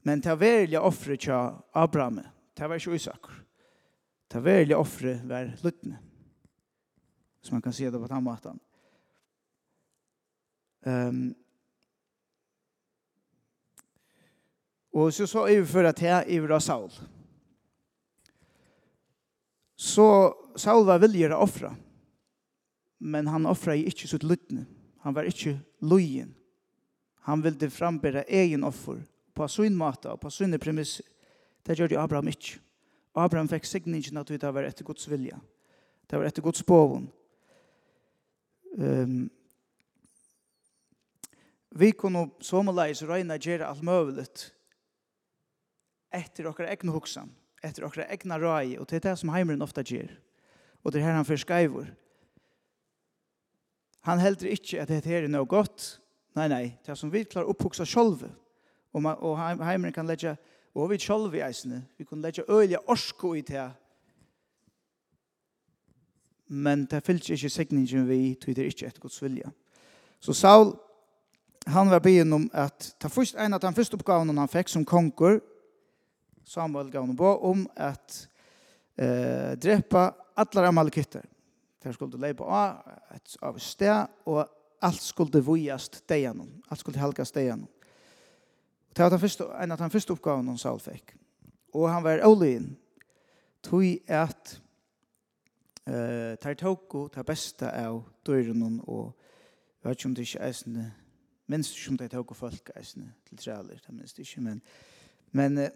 Men 0.02 0.22
til 0.22 0.40
verilige 0.40 0.82
offre 0.82 1.18
tja 1.18 1.40
Abraham, 1.74 2.22
til 2.58 2.70
var 2.70 2.80
ikke 2.80 2.96
Isak. 2.96 3.28
Til 4.32 4.44
verilige 4.44 4.78
offre 4.78 5.20
var 5.28 5.52
luttne. 5.64 6.00
Hvis 7.42 7.52
man 7.52 7.62
kan 7.62 7.74
se 7.74 7.92
det 7.92 8.00
på 8.00 8.08
den 8.08 8.24
måten. 8.24 8.60
Um, 10.86 11.36
Og 14.92 15.14
så 15.14 15.28
så 15.28 15.46
overføret 15.46 16.02
jeg 16.02 16.28
i 16.28 16.36
Ivra 16.36 16.60
Saul. 16.60 16.92
Så 19.76 20.08
Saul 20.56 20.86
var 20.86 21.00
viljer 21.02 21.34
å 21.34 21.42
offre. 21.46 21.72
Men 23.02 23.28
han 23.28 23.48
offrar 23.50 23.80
i 23.80 23.88
ikke 23.90 24.08
sitt 24.08 24.24
lyttne. 24.28 24.68
Han 25.02 25.16
var 25.16 25.26
ikke 25.26 25.56
lojen. 25.82 26.36
Han 27.26 27.42
ville 27.42 27.70
frambära 27.70 28.24
egen 28.24 28.64
offer 28.64 29.02
på 29.34 29.48
sin 29.48 29.76
måte 29.78 30.12
og 30.12 30.22
på 30.22 30.30
sin 30.30 30.60
premisser. 30.60 31.06
Det 31.64 31.80
gjorde 31.80 32.00
Abraham 32.02 32.28
ikke. 32.28 32.60
Abraham 33.14 33.50
fikk 33.50 33.66
signingen 33.66 34.18
at 34.18 34.28
det 34.28 34.54
var 34.54 34.64
etter 34.64 34.86
Guds 34.86 35.08
vilja. 35.10 35.40
Det 36.08 36.18
var 36.18 36.26
etter 36.26 36.42
Guds 36.42 36.66
boven. 36.66 37.10
Um, 38.78 39.30
vi 41.76 41.92
kunne 41.92 42.30
som 42.44 42.68
og 42.68 42.76
leis 42.76 43.04
røyne 43.04 43.38
gjøre 43.40 43.68
alt 43.68 43.84
mulig 43.84 44.28
etter 46.14 46.50
okkar 46.50 46.70
egna 46.72 46.94
hugsan, 46.96 47.32
etter 47.64 47.86
okkar 47.88 48.10
egna 48.12 48.40
rai, 48.42 48.78
og 48.78 48.88
det 48.90 49.00
er 49.00 49.10
det 49.10 49.18
som 49.22 49.32
heimeren 49.34 49.64
ofta 49.64 49.84
gjør. 49.86 50.12
Og 50.84 50.92
det 50.92 51.02
er 51.02 51.10
her 51.10 51.20
han 51.20 51.28
forskaiver. 51.28 51.92
Han 54.10 54.22
heldur 54.22 54.50
ikkje 54.50 54.82
at 54.82 54.90
det 54.90 55.06
her 55.06 55.28
er 55.28 55.32
noe 55.32 55.46
godt. 55.46 56.00
Nei, 56.36 56.48
nei, 56.50 56.64
det 56.82 56.94
er 56.94 56.98
som 56.98 57.12
vi 57.14 57.22
klarar 57.28 57.52
opphoksa 57.52 57.86
sjolve. 57.86 58.32
Og, 58.92 59.04
man, 59.04 59.20
og 59.22 59.38
heimeren 59.40 59.94
kan 59.94 60.10
leggja, 60.10 60.36
og 60.74 60.90
vi 60.90 60.98
sjolve 61.00 61.38
i 61.38 61.46
eisene, 61.46 61.84
vi 62.00 62.08
kan 62.08 62.24
leggja 62.24 62.48
øyla 62.50 62.82
orsko 62.90 63.36
i 63.38 63.46
det 63.46 63.70
men 66.52 66.84
det 66.92 67.04
fyllt 67.06 67.30
ikkje 67.32 67.50
segningen 67.50 68.08
vi 68.10 68.36
tog 68.36 68.56
det 68.56 68.68
ikke 68.68 68.90
etter 68.90 69.04
gods 69.04 69.22
vilja. 69.24 69.52
Så 70.20 70.34
Saul, 70.36 70.74
han 71.68 71.90
var 71.90 72.04
byen 72.04 72.34
om 72.34 72.50
at 72.54 72.92
ta 73.00 73.08
først 73.08 73.38
en 73.40 73.56
av 73.56 73.62
den 73.64 73.76
første 73.78 73.96
oppgaven 73.96 74.38
han 74.38 74.52
fikk 74.52 74.70
som 74.70 74.86
konkur, 74.86 75.40
Samuel 76.46 76.92
gav 76.92 77.06
honom 77.06 77.18
på 77.18 77.32
om 77.52 77.66
at 77.76 78.30
eh, 78.98 79.54
drepa 79.58 80.12
allar 80.36 80.70
amalekitter. 80.70 81.26
Der 81.84 81.92
skulle 81.92 82.20
leipa 82.22 82.44
av 82.44 82.98
et 83.16 83.38
av 83.42 83.58
sted 83.60 84.08
og 84.26 84.46
alt 84.82 85.02
skulle 85.02 85.44
vujast 85.46 86.04
deian, 86.10 86.42
alt 86.70 86.80
skulle 86.80 87.02
helgast 87.02 87.36
deian. 87.36 87.68
Det 88.94 89.04
var 89.04 89.10
den 89.10 89.20
första, 89.20 89.64
en 89.64 89.72
av 89.72 89.78
den 89.78 89.90
første 89.90 90.14
uppgaven 90.14 90.48
hon 90.48 90.58
Saul 90.58 90.80
fikk. 90.80 91.16
Og 91.74 91.90
han 91.90 92.04
var 92.04 92.26
olin. 92.28 92.78
Tog 93.64 93.84
at 94.08 94.62
eh, 95.88 96.36
tar 96.42 96.54
toko, 96.60 97.08
tar 97.08 97.24
besta 97.24 97.70
av 97.86 98.02
døren, 98.26 98.82
og 98.84 99.14
jeg 99.82 99.90
vet 99.90 100.00
ikke 100.00 100.10
om 100.10 100.16
det 100.16 100.26
ikke 100.28 100.44
er 100.48 100.58
sånn, 100.58 100.82
minst 101.48 101.78
som 101.78 101.98
det 101.98 102.10
toko 102.12 102.36
folk 102.36 102.72
er 102.76 102.84
sånn, 102.84 103.08
til 103.30 103.38
trealer, 103.38 103.80
Det 103.86 103.96
minst 103.96 104.20
ikke, 104.20 104.42
men 104.42 104.62
Men 105.32 105.56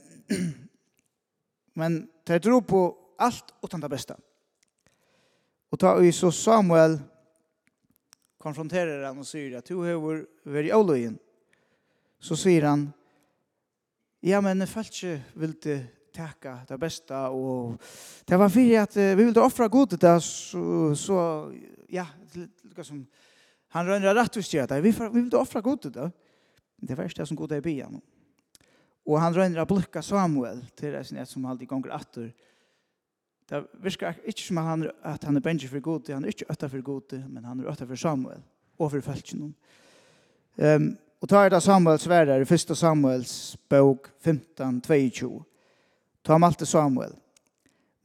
men 1.73 2.07
tar 2.23 2.39
tro 2.39 2.61
på 2.61 2.97
allt 3.17 3.53
utan 3.61 3.79
det 3.79 3.89
bästa. 3.89 4.17
Och 5.69 5.79
ta 5.79 6.03
i 6.03 6.11
så 6.11 6.31
Samuel 6.31 6.99
konfronterar 8.37 9.03
han 9.03 9.17
och 9.17 9.27
säger 9.27 9.57
att 9.57 9.65
du 9.65 9.75
har 9.75 10.25
varit 10.43 10.73
olöjen. 10.73 11.17
Så 12.19 12.35
säger 12.35 12.61
han 12.61 12.93
ja 14.25 14.41
men 14.41 14.63
jeg 14.63 14.69
følte 14.69 14.95
ikke 14.95 15.39
vil 15.41 15.53
du 15.63 15.73
takke 16.15 16.55
det 16.69 16.77
bästa 16.79 17.29
och 17.29 17.81
det 18.25 18.37
var 18.37 18.49
för 18.49 18.79
att 18.79 18.95
vi 18.95 19.15
ville 19.15 19.41
offra 19.41 19.67
gott 19.67 20.01
det 20.01 20.21
så, 20.21 20.95
så 20.95 21.51
ja 21.89 22.07
som 22.81 23.05
han 23.67 23.87
rønner 23.87 24.15
rett 24.15 24.37
og 24.37 24.37
och 24.37 24.45
styrt 24.45 24.71
vi 24.71 24.91
ville 24.91 25.37
offra 25.37 25.61
gott 25.61 25.93
det 25.93 26.11
det 26.77 26.97
var 26.97 27.11
det 27.17 27.27
som 27.27 27.37
god 27.37 27.51
er 27.51 27.57
i 27.57 27.61
byen. 27.61 28.01
Og 29.05 29.21
han 29.21 29.35
røyner 29.35 29.61
å 29.61 29.69
blukka 29.69 30.01
Samuel 30.01 30.63
til 30.77 30.95
reisen 30.95 31.19
et 31.21 31.29
som 31.29 31.45
alltid 31.45 31.69
gonger 31.69 31.93
atter. 31.93 32.31
Det 33.45 33.61
virker 33.83 34.17
ikke 34.25 34.41
som 34.41 34.59
at 34.61 34.69
han, 34.71 34.85
at 35.05 35.27
han 35.27 35.37
er 35.37 35.43
benji 35.45 35.69
for 35.69 35.83
god, 35.85 36.09
han 36.09 36.25
er 36.25 36.33
ikke 36.33 36.49
øtta 36.49 36.69
for 36.71 36.85
god, 36.85 37.17
men 37.29 37.45
han 37.45 37.61
er 37.61 37.69
øtta 37.69 37.85
for 37.85 38.01
Samuel 38.01 38.41
og 38.81 38.89
for 38.91 39.05
følgen. 39.05 39.51
Um, 40.57 40.95
og 41.21 41.29
tar 41.29 41.51
det 41.53 41.61
Samuel 41.63 42.01
sværer 42.01 42.41
i 42.41 42.47
1. 42.47 42.73
Samuels 42.77 43.35
bok 43.69 44.09
15, 44.25 44.81
22. 44.81 45.29
Ta 46.25 46.35
om 46.35 46.47
alt 46.47 46.65
Samuel. 46.67 47.13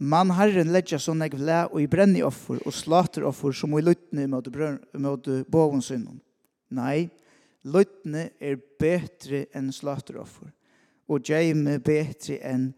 Man 0.00 0.33
herren 0.37 0.73
ledja 0.73 0.99
så 1.00 1.14
negv 1.16 1.40
le 1.40 1.64
og 1.71 1.80
i 1.80 1.88
brenni 1.88 2.23
offer 2.25 2.61
og 2.64 2.76
slater 2.76 3.25
offer 3.28 3.57
som 3.57 3.73
i 3.76 3.83
luttne 3.85 4.28
mot, 4.28 4.47
mot 5.00 5.28
boven 5.49 5.83
synden. 5.85 6.21
Nei, 6.73 7.09
luttne 7.64 8.30
er 8.40 8.61
betre 8.80 9.47
enn 9.57 9.73
slater 9.73 10.21
offer 10.21 10.52
og 11.11 11.25
gjeime 11.26 11.79
betri 11.83 12.38
enn 12.47 12.71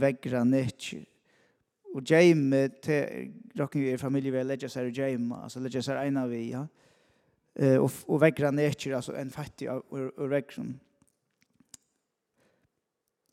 vegra 0.00 0.42
netjer. 0.48 1.04
Og 1.94 2.02
gjeime, 2.02 2.66
til 2.82 3.28
rokken 3.58 3.84
vi 3.84 3.92
er 3.94 4.00
familie 4.00 4.32
vi 4.34 4.40
er 4.40 4.48
ledja 4.48 4.70
seg 4.72 4.88
og 4.88 4.96
gjeime, 4.96 5.42
altså 5.44 5.62
ledja 5.62 5.82
seg 5.84 6.00
eina 6.00 6.24
vi, 6.30 6.48
ja. 6.54 6.64
Uh, 7.54 7.76
og, 7.84 7.90
og 8.10 8.18
vegra 8.24 8.50
netjer, 8.50 8.96
altså 8.98 9.14
en 9.14 9.30
fattig 9.30 9.68
av 9.70 9.84
og, 9.94 10.16
og. 10.18 10.72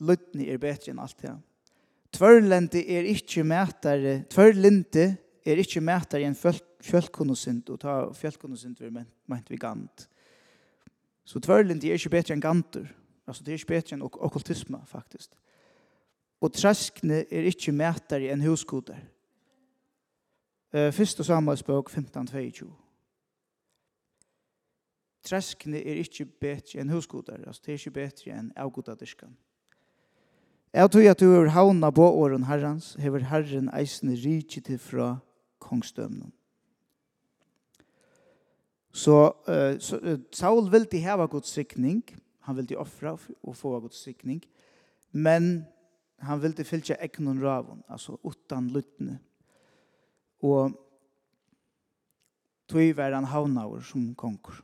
Luttni 0.02 0.46
er 0.50 0.62
betri 0.62 0.92
enn 0.92 1.02
alt 1.02 1.18
det, 1.18 1.32
ja. 1.32 1.40
Tvørlendi 2.12 2.82
er 2.92 3.06
ikkje 3.08 3.42
mætare, 3.48 4.14
tvørlendi 4.30 5.06
er 5.48 5.60
ikkje 5.62 5.80
mætare 5.80 6.28
enn 6.28 6.36
fjölkunnosint, 6.36 7.70
og 7.72 7.80
ta 7.80 7.94
fjölkunnosint 8.14 8.82
vi 8.84 8.90
meint 8.92 9.48
vi 9.48 9.56
gant. 9.56 10.04
Så 11.24 11.40
tvørlendi 11.40 11.88
er 11.88 11.96
ikkje 11.96 12.12
betri 12.12 12.36
enn 12.36 12.44
gantur. 12.44 12.90
Altså, 13.32 13.44
det 13.44 13.52
er 13.52 13.60
ikke 13.62 13.72
bedre 13.72 13.96
enn 13.96 14.02
ok 14.04 14.18
okkultisme, 14.26 14.78
faktisk. 14.84 15.30
Og 16.44 16.50
treskene 16.52 17.22
er 17.32 17.46
ikke 17.48 17.72
mætere 17.72 18.28
enn 18.34 18.44
huskoder. 18.44 18.98
Uh, 20.74 20.90
Første 20.92 21.24
samarbeidsbøk 21.24 21.88
15-22. 21.88 22.68
Treskene 25.24 25.80
er 25.80 26.02
ikke 26.02 26.26
bedre 26.44 26.84
enn 26.84 26.92
huskoder. 26.92 27.40
Altså, 27.46 27.62
det 27.64 27.72
er 27.72 27.80
ikke 27.80 27.94
bedre 28.02 28.36
enn 28.36 28.52
avgodadiskan. 28.52 29.32
Jeg 30.76 30.90
tror 30.92 31.10
at 31.10 31.20
du 31.20 31.32
har 31.32 31.48
havna 31.56 31.90
på 31.90 32.04
åren 32.04 32.44
herrens, 32.44 32.98
hever 33.00 33.24
herren 33.32 33.72
eisene 33.72 34.12
rikje 34.12 34.60
til 34.60 34.78
fra 34.78 35.14
kongstømnen. 35.58 36.32
Så, 38.92 39.32
uh, 39.48 39.80
så 39.80 39.96
uh, 40.04 40.20
Saul 40.32 40.68
vil 40.72 40.84
de 40.92 41.00
heva 41.00 41.24
god 41.24 41.48
sikning, 41.48 42.04
Han 42.42 42.56
ville 42.56 42.76
offra 42.76 43.18
och 43.40 43.56
få 43.56 43.80
god 43.80 43.92
sikning. 43.92 44.42
Men 45.10 45.64
han 46.18 46.40
ville 46.40 46.64
fylla 46.64 46.96
egnon 46.96 47.40
ravon, 47.40 47.82
alltså 47.86 48.18
utan 48.24 48.68
lutne. 48.68 49.18
Och 50.40 50.70
tog 52.66 52.94
var 52.94 53.12
han 53.12 53.24
havnaur 53.24 53.80
som 53.80 54.14
konkur. 54.14 54.62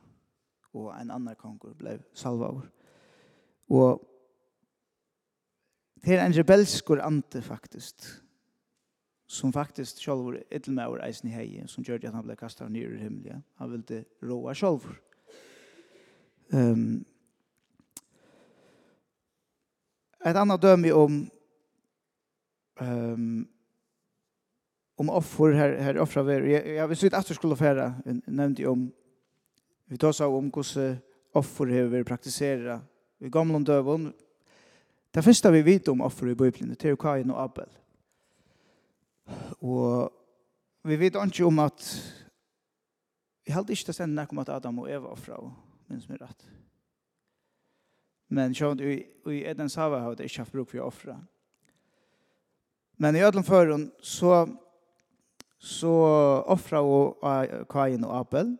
Och 0.71 0.99
en 0.99 1.11
annan 1.11 1.35
konkur 1.35 1.73
blev 1.73 2.03
salvaur. 2.13 2.71
Och 3.67 4.05
det 5.95 6.15
er 6.15 6.25
en 6.25 6.33
rebelskur 6.33 6.99
ante 7.01 7.41
faktiskt 7.41 8.23
som 9.29 9.53
faktiskt 9.53 9.99
sjálfur 10.01 10.39
edelmauer 10.49 11.03
eisen 11.05 11.29
i 11.29 11.33
hei, 11.33 11.63
som 11.67 11.83
gjør 11.85 11.99
at 12.07 12.15
han 12.15 12.25
blev 12.25 12.35
kastad 12.35 12.71
ner 12.73 12.95
i 12.95 13.03
himlen. 13.03 13.43
Han 13.61 13.71
ville 13.71 14.05
råa 14.25 14.55
själv. 14.55 14.87
Um, 16.49 17.05
Et 20.25 20.35
annet 20.35 20.61
dømme 20.61 20.93
om 20.93 21.21
um, 22.81 23.47
om 24.99 25.09
offer 25.15 25.53
her, 25.55 25.77
her 25.79 25.99
offra 26.03 26.23
vi. 26.27 26.39
Jeg, 26.51 26.75
jeg 26.75 26.89
vil 26.91 26.99
sitte 26.99 27.17
at 27.17 27.27
du 27.27 27.33
skulle 27.33 27.55
fære, 27.55 27.93
nevnte 28.27 28.67
om 28.67 28.89
vi 29.89 29.97
tar 29.97 30.13
seg 30.13 30.29
om 30.29 30.49
hvordan 30.53 30.99
offer 31.39 31.71
har 31.71 31.87
vært 31.89 32.09
praktisera 32.09 32.79
i 33.23 33.31
gamle 33.31 33.61
døven. 33.65 34.09
Det 35.09 35.23
første 35.25 35.51
vi 35.55 35.63
vet 35.65 35.87
om 35.89 36.03
offer 36.05 36.29
i 36.29 36.37
Bibelen, 36.37 36.75
det 36.75 36.91
er 36.91 36.99
Kain 36.99 37.31
og 37.31 37.41
Abel. 37.41 37.71
Og 39.63 40.11
vi 40.83 40.99
vet 40.99 41.15
ikke 41.15 41.47
om 41.47 41.63
at 41.63 41.85
vi 43.45 43.55
heldig 43.55 43.77
ikke 43.77 43.89
til 43.89 43.95
å 43.95 43.99
sende 44.01 44.27
om 44.29 44.43
at 44.43 44.51
Adam 44.53 44.83
og 44.83 44.91
Eva 44.91 45.13
offra, 45.15 45.39
minns 45.89 46.09
med 46.09 46.21
rett. 46.21 46.49
Men 48.29 48.53
sjón 48.53 48.79
i, 48.85 49.01
i 49.25 49.41
Edens 49.49 49.75
hava 49.79 50.03
har 50.05 50.15
det 50.15 50.29
ikke 50.29 50.43
haft 50.45 50.53
bruk 50.53 50.69
for 50.69 50.83
å 50.83 50.89
offre. 50.91 51.17
Men 53.01 53.15
i 53.17 53.23
ödlen 53.25 53.43
förrun 53.47 53.89
så 53.99 54.47
så 55.59 55.93
offra 56.47 56.81
och 56.81 57.17
Kain 57.69 58.03
och 58.03 58.15
Abel. 58.15 58.57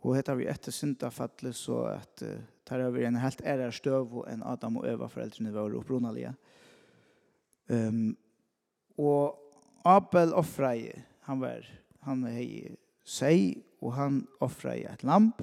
Och 0.00 0.16
heter 0.16 0.34
vi 0.34 0.46
efter 0.46 0.72
syndafallet 0.72 1.56
så 1.56 1.84
att 1.84 2.22
uh, 2.22 2.38
tar 2.64 2.78
över 2.78 3.00
en 3.00 3.16
helt 3.16 3.40
ära 3.40 3.72
stöv 3.72 4.18
och 4.18 4.30
en 4.30 4.42
Adam 4.42 4.76
och 4.76 4.88
Eva 4.88 5.08
föräldrarna 5.08 5.52
var 5.52 5.74
upprunaliga. 5.74 6.34
Ehm 7.68 7.88
um, 7.88 8.16
och 8.96 9.38
Abel 9.82 10.32
offra 10.32 10.74
han 11.20 11.40
var 11.40 11.80
han 12.00 12.26
er 12.28 12.40
i 12.40 12.76
seg, 13.04 13.64
och 13.80 13.92
han 13.92 14.26
offra 14.40 14.74
ett 14.74 15.02
lamp 15.02 15.42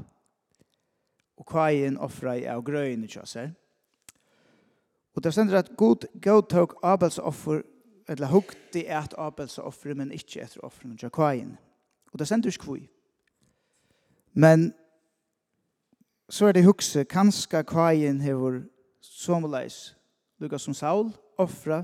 og 1.41 1.47
Kain 1.49 1.97
offra 1.97 2.35
i 2.37 2.45
av 2.45 2.61
grøyene 2.61 3.09
kjøsser. 3.09 3.49
Og 5.15 5.23
det 5.25 5.33
stender 5.33 5.57
at 5.57 5.71
god 5.77 6.05
god 6.21 6.49
tok 6.49 6.75
Abels 6.83 7.17
offer, 7.17 7.63
eller 8.09 8.29
hukte 8.29 8.83
et 8.85 9.15
Abels 9.17 9.57
offer, 9.57 9.95
men 9.97 10.11
ikke 10.11 10.43
etter 10.43 10.61
offeren 10.63 10.97
til 10.97 11.09
Kain. 11.09 11.57
Og 12.13 12.19
det 12.19 12.27
stender 12.27 12.51
ikke 12.51 12.65
kvui. 12.65 12.83
Men 14.33 14.73
så 16.29 16.47
er 16.47 16.53
det 16.53 16.65
hukse, 16.65 17.03
kanskje 17.03 17.63
Kain 17.67 18.21
hever 18.21 18.61
somleis, 19.01 19.95
lukka 20.39 20.59
som 20.59 20.73
Saul, 20.77 21.09
offra, 21.37 21.83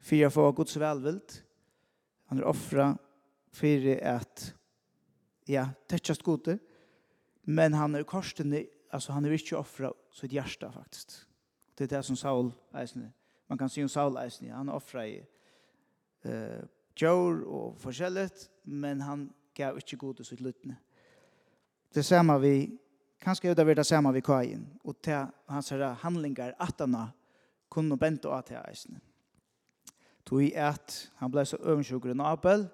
for 0.00 0.24
å 0.24 0.32
få 0.32 0.48
Guds 0.56 0.78
velvilt. 0.80 1.42
Han 2.32 2.40
er 2.40 2.48
offra 2.48 2.88
for 3.52 3.92
at, 4.00 4.48
ja, 5.48 5.68
tettjast 5.88 6.24
gode, 6.24 6.58
men 7.44 7.74
han 7.74 7.94
er 7.94 8.08
korstene 8.08 8.64
alltså 8.90 9.12
han 9.12 9.24
är 9.24 9.30
inte 9.30 9.56
offra 9.56 9.92
så 10.10 10.26
ett 10.26 10.32
hjärta 10.32 10.72
faktiskt. 10.72 11.26
Det 11.74 11.84
är 11.84 11.88
det 11.88 12.02
som 12.02 12.16
Saul 12.16 12.52
eisne. 12.74 13.12
Man 13.46 13.58
kan 13.58 13.68
se 13.68 13.82
om 13.82 13.88
Saul 13.88 14.16
eisne. 14.16 14.52
Han 14.52 14.68
offrar 14.68 15.04
i 15.04 15.26
eh 16.22 16.64
Joel 17.00 17.44
och 17.44 17.80
forskjellet, 17.80 18.50
men 18.62 19.00
han 19.00 19.32
gav 19.54 19.74
inte 19.74 19.96
god 19.96 20.26
sitt 20.26 20.40
lutne. 20.40 20.76
Det 21.92 22.02
samma 22.02 22.38
vi 22.38 22.78
kanske 23.18 23.54
det 23.54 23.64
var 23.64 23.74
det 23.74 23.84
samma 23.84 24.12
vi 24.12 24.20
kajen 24.20 24.78
och 24.82 25.02
te 25.02 25.26
hans 25.46 25.70
här 25.70 25.94
handlingar 25.94 26.54
att 26.58 26.80
han 26.80 27.06
kunde 27.70 27.96
benta 27.96 28.34
att 28.34 28.46
det 28.46 28.56
eisne. 28.56 29.00
Tog 30.24 30.42
i 30.42 30.56
att 30.56 31.10
han 31.14 31.30
blev 31.30 31.44
så 31.44 31.56
ömsjukur 31.56 32.10
i 32.10 32.20
Abel 32.20 32.66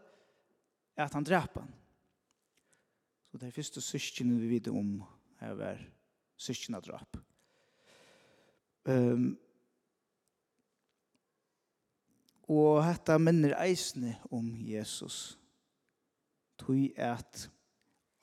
att 0.96 1.12
han 1.12 1.24
drep 1.24 1.55
han. 1.55 1.74
Så 3.31 3.38
det 3.38 3.46
er 3.46 3.50
første 3.50 3.81
søskene 3.81 4.37
vi 4.38 4.48
vet 4.48 4.68
om 4.68 5.03
her 5.40 5.55
var 5.59 5.81
syskina 6.37 6.81
drap. 6.81 7.16
Um, 8.85 9.33
og 12.53 12.83
hetta 12.85 13.16
minner 13.18 13.57
eisne 13.64 14.18
om 14.31 14.51
Jesus. 14.61 15.38
Tui 16.61 16.92
at 17.01 17.49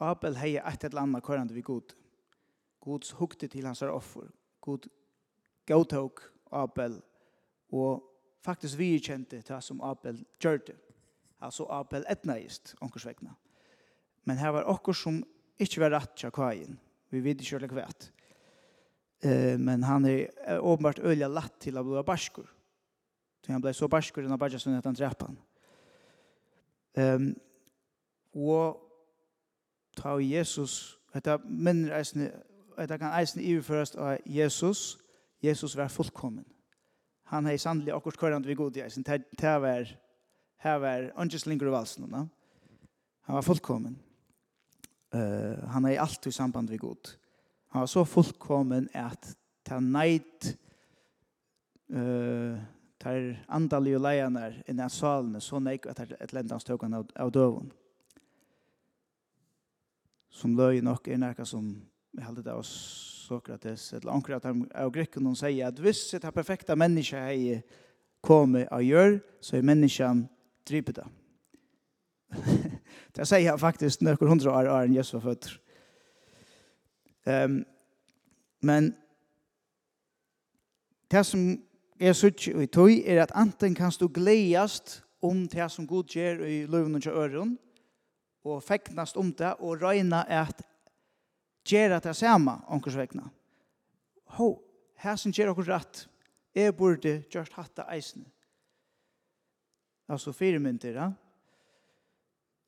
Abel 0.02 0.38
hei 0.42 0.56
eit 0.58 0.84
eller 0.86 1.04
anna 1.04 1.22
korrande 1.22 1.54
vi 1.54 1.64
god. 1.66 1.96
Gods 2.82 3.12
hukte 3.18 3.48
til 3.48 3.66
hans 3.66 3.82
offer. 3.82 4.30
God 4.62 4.88
gautok 5.66 6.22
Abel 6.52 7.02
og 7.72 8.04
faktisk 8.44 8.78
vi 8.78 9.00
kjente 9.00 9.42
ta 9.46 9.62
som 9.62 9.82
Abel 9.82 10.24
gjørte. 10.42 10.76
Altså 11.42 11.66
Abel 11.70 12.06
etnaist, 12.10 12.76
onkurs 12.82 13.06
vegna. 13.06 13.34
Men 14.26 14.38
her 14.38 14.54
var 14.54 14.70
okkur 14.70 14.94
som 14.94 15.22
ikkje 15.62 15.82
var 15.82 15.96
rett 15.96 16.18
tja 16.18 16.30
kvaien. 16.34 16.78
Vi 17.12 17.20
vet 17.24 17.42
ikke 17.42 17.60
hva 17.60 17.86
det 17.86 18.12
Eh, 19.22 19.60
men 19.60 19.84
han 19.84 20.06
er 20.06 20.60
åpenbart 20.60 21.00
øyla 21.00 21.28
latt 21.30 21.60
til 21.62 21.78
å 21.78 21.84
bli 21.86 22.02
barskur. 22.06 22.48
Så 23.42 23.54
han 23.54 23.62
ble 23.62 23.74
så 23.74 23.90
barskur 23.90 24.26
enn 24.26 24.34
Abadjasun 24.34 24.78
at 24.78 24.86
han 24.86 24.98
drepa 24.98 25.30
han. 25.30 25.38
Um, 26.92 27.28
og 28.36 28.82
ta 29.96 30.18
Jesus, 30.20 31.00
dette 31.14 31.38
minner 31.46 31.96
eisne, 32.00 32.28
dette 32.76 32.98
kan 33.00 33.14
eisne 33.16 33.46
iverførast 33.46 33.96
av 33.96 34.18
Jesus, 34.26 34.98
Jesus 35.44 35.78
var 35.78 35.92
fullkommen. 35.94 36.46
Han 37.32 37.48
hei 37.48 37.56
sannelig 37.62 37.94
akkurat 37.96 38.20
kvarant 38.20 38.48
vi 38.48 38.58
god 38.60 38.78
i 38.78 38.84
eisen, 38.84 39.06
det 39.08 39.56
var, 39.64 39.88
her 40.66 40.78
var 40.84 41.12
ønskeslinger 41.16 41.70
og 41.72 41.78
valsen, 41.78 42.10
han 42.12 43.38
var 43.38 43.46
fullkommen. 43.48 43.96
Uh, 45.12 45.60
han 45.74 45.86
er 45.86 46.00
alltid 46.00 46.32
i 46.32 46.36
samband 46.36 46.70
vi 46.72 46.80
god. 46.80 47.16
Han 47.74 47.84
var 47.84 47.92
så 47.92 48.06
fullkommen 48.08 48.88
at 48.96 49.34
ta 49.68 49.80
neid 49.80 50.48
uh, 51.92 52.56
tar 53.02 53.46
andalige 53.48 54.00
leianar 54.00 54.56
i 54.68 54.74
den 54.74 54.90
salen 54.90 55.42
så 55.42 55.60
neik 55.60 55.88
at 55.90 56.04
et 56.06 56.34
lendans 56.34 56.64
tøkan 56.64 56.94
av, 56.94 57.08
av 57.16 57.32
døven. 57.34 57.72
Som 60.32 60.56
løy 60.56 60.80
nok 60.86 61.08
er 61.08 61.20
nærka 61.20 61.46
som 61.46 61.74
vi 62.12 62.24
heldig 62.24 62.46
av 62.52 62.64
Sokrates, 62.68 63.94
eller 63.96 64.12
anker 64.14 64.38
at 64.38 64.48
av 64.48 64.92
grekken 64.94 65.28
og 65.30 65.38
sier 65.40 65.70
at 65.70 65.80
hvis 65.80 66.04
et 66.18 66.28
perfekta 66.36 66.76
menneske 66.76 67.20
hei 67.20 67.62
komme 68.22 68.66
av 68.72 68.84
gjør, 68.86 69.18
så 69.42 69.58
er 69.58 69.68
menneskene 69.68 70.28
dripet 70.68 71.02
det. 71.02 71.08
Det 73.16 73.28
sier 73.28 73.44
jeg 73.44 73.60
faktisk 73.60 74.02
nøkker 74.06 74.30
hundre 74.30 74.52
år 74.52 74.70
er 74.70 74.88
enn 74.88 74.96
Jesus 74.96 75.18
var 75.18 75.26
født. 75.32 75.50
Um, 77.28 77.62
men 78.62 78.94
det 81.12 81.26
som 81.28 81.44
er 82.00 82.16
sutt 82.18 82.48
i 82.48 82.68
tog 82.72 82.92
er 83.06 83.22
at 83.24 83.34
anten 83.38 83.76
kan 83.76 83.92
du 84.00 84.08
gledast 84.08 85.02
om 85.22 85.44
det 85.48 85.68
som 85.72 85.88
god 85.88 86.10
gjør 86.10 86.46
i 86.48 86.66
løven 86.66 86.96
og 86.96 87.08
øren, 87.08 87.58
og 88.44 88.64
feknast 88.64 89.18
om 89.18 89.34
det, 89.34 89.54
og 89.60 89.82
røyna 89.82 90.24
at 90.28 90.64
gjør 91.68 92.00
det 92.00 92.16
samme, 92.16 92.58
omkurs 92.68 92.98
vekna. 92.98 93.28
Ho, 94.38 94.56
her 94.98 95.16
som 95.16 95.32
gjør 95.32 95.52
okkur 95.54 95.70
rett, 95.70 96.08
er 96.56 96.72
burde 96.72 97.22
gjørst 97.32 97.54
hatt 97.54 97.76
det 97.78 97.86
eisene. 97.94 98.26
Altså 100.10 100.34
fire 100.36 100.60
mynter, 100.60 100.98
ja. 100.98 101.12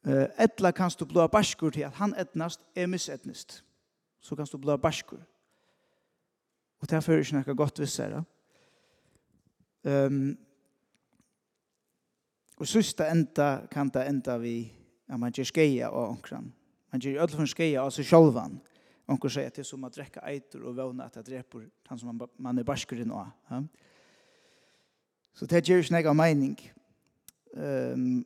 Uh, 0.04 0.26
etla 0.38 0.72
kanst 0.76 1.00
du 1.00 1.06
blåa 1.06 1.28
barskur 1.32 1.72
til 1.72 1.86
at 1.88 1.96
han 1.96 2.16
etnast 2.20 2.62
er 2.76 2.88
misetnist. 2.88 3.64
Så 4.20 4.36
kanst 4.36 4.54
du 4.54 4.58
blåa 4.58 4.78
barskur. 4.78 5.22
Og 6.82 6.90
det 6.90 6.98
er 6.98 7.06
fyrir 7.06 7.24
ikke 7.24 7.38
nekka 7.38 7.54
godt 7.56 7.80
vissere. 7.80 8.24
Um, 9.84 10.38
og 12.58 12.68
sista 12.68 13.08
enda 13.12 13.66
kan 13.72 13.90
det 13.90 14.08
enda 14.08 14.38
vi 14.38 14.72
at 15.08 15.20
man 15.20 15.32
gjør 15.32 15.48
skeia 15.48 15.88
av 15.88 16.10
onkran. 16.10 16.54
Man 16.92 17.02
gjør 17.02 17.24
ødel 17.24 17.40
for 17.40 17.52
skeia 17.52 17.82
av 17.84 17.92
seg 17.92 18.08
sjolvan. 18.08 18.60
Onkran 19.08 19.32
sier 19.32 19.48
at 19.48 19.56
det 19.56 19.64
er 19.64 19.68
som 19.68 19.84
å 19.84 19.92
drekka 19.92 20.24
eitur 20.28 20.68
og 20.70 20.78
våna 20.78 21.08
at 21.08 21.18
det 21.20 21.26
dreper 21.32 21.66
han 21.90 22.00
som 22.00 22.12
man, 22.12 22.30
man 22.38 22.60
er 22.60 22.68
barskur 22.68 23.00
i 23.00 23.08
nå. 23.08 23.24
Ja? 23.50 23.62
Så 25.34 25.48
det 25.50 25.64
gjør 25.68 25.84
ikke 25.84 25.98
nekka 25.98 26.14
mening. 26.16 26.56
Um, 27.56 28.24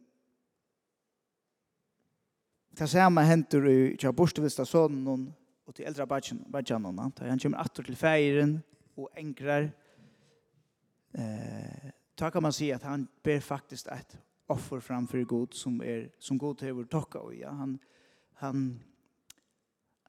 det 2.78 2.90
samme 2.90 3.24
henter 3.26 3.66
i 3.70 3.78
Tja 3.98 4.12
Borstevista 4.14 4.66
sonen 4.66 5.08
og 5.68 5.76
til 5.76 5.88
eldre 5.90 6.06
badjanene. 6.08 7.10
Da 7.18 7.30
han 7.30 7.40
kommer 7.42 7.64
atter 7.64 7.84
til 7.84 7.98
feiren 7.98 8.58
og 8.98 9.10
enkrar. 9.18 9.70
Eh, 11.18 11.90
da 12.20 12.30
kan 12.30 12.44
man 12.44 12.54
si 12.54 12.70
at 12.72 12.84
han 12.84 13.08
ber 13.24 13.40
faktisk 13.40 13.90
et 13.92 14.18
offer 14.50 14.80
framfor 14.80 15.26
Gud 15.26 15.58
som, 15.58 15.82
er, 15.82 16.08
som 16.20 16.40
Gud 16.40 16.62
hever 16.62 16.86
tokka 16.86 17.20
og 17.20 17.34
ja, 17.36 17.52
han, 17.52 17.80
han, 18.42 18.80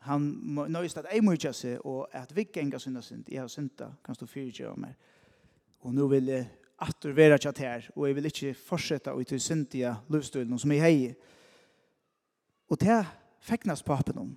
han 0.06 0.28
nøyest 0.68 1.00
at 1.00 1.08
jeg 1.12 1.24
må 1.24 1.34
ikke 1.34 1.52
se 1.52 1.74
og 1.80 2.06
at 2.12 2.36
vi 2.36 2.46
ikke 2.46 2.60
engang 2.60 2.80
synes 2.80 3.10
synd, 3.10 3.24
jeg 3.28 3.40
har 3.40 3.48
synda, 3.48 3.90
kan 4.04 4.14
stå 4.14 4.26
fyrtje 4.26 4.68
om 4.68 4.84
meg. 4.84 4.94
Og 5.80 5.94
nå 5.94 6.06
vil 6.12 6.30
jeg 6.30 6.46
atter 6.78 7.12
være 7.14 7.38
tjatt 7.38 7.58
her, 7.58 7.90
og 7.96 8.06
jeg 8.06 8.16
vil 8.16 8.30
ikke 8.30 8.54
fortsette 8.54 9.12
å 9.12 9.18
ut 9.18 9.28
til 9.32 9.40
syndia 9.42 9.96
løvstøyden 10.10 10.58
som 10.58 10.72
jeg 10.72 10.82
heier. 10.82 11.14
Og 12.68 12.78
det 12.80 13.00
feknas 13.40 13.82
papen 13.82 14.18
om. 14.20 14.30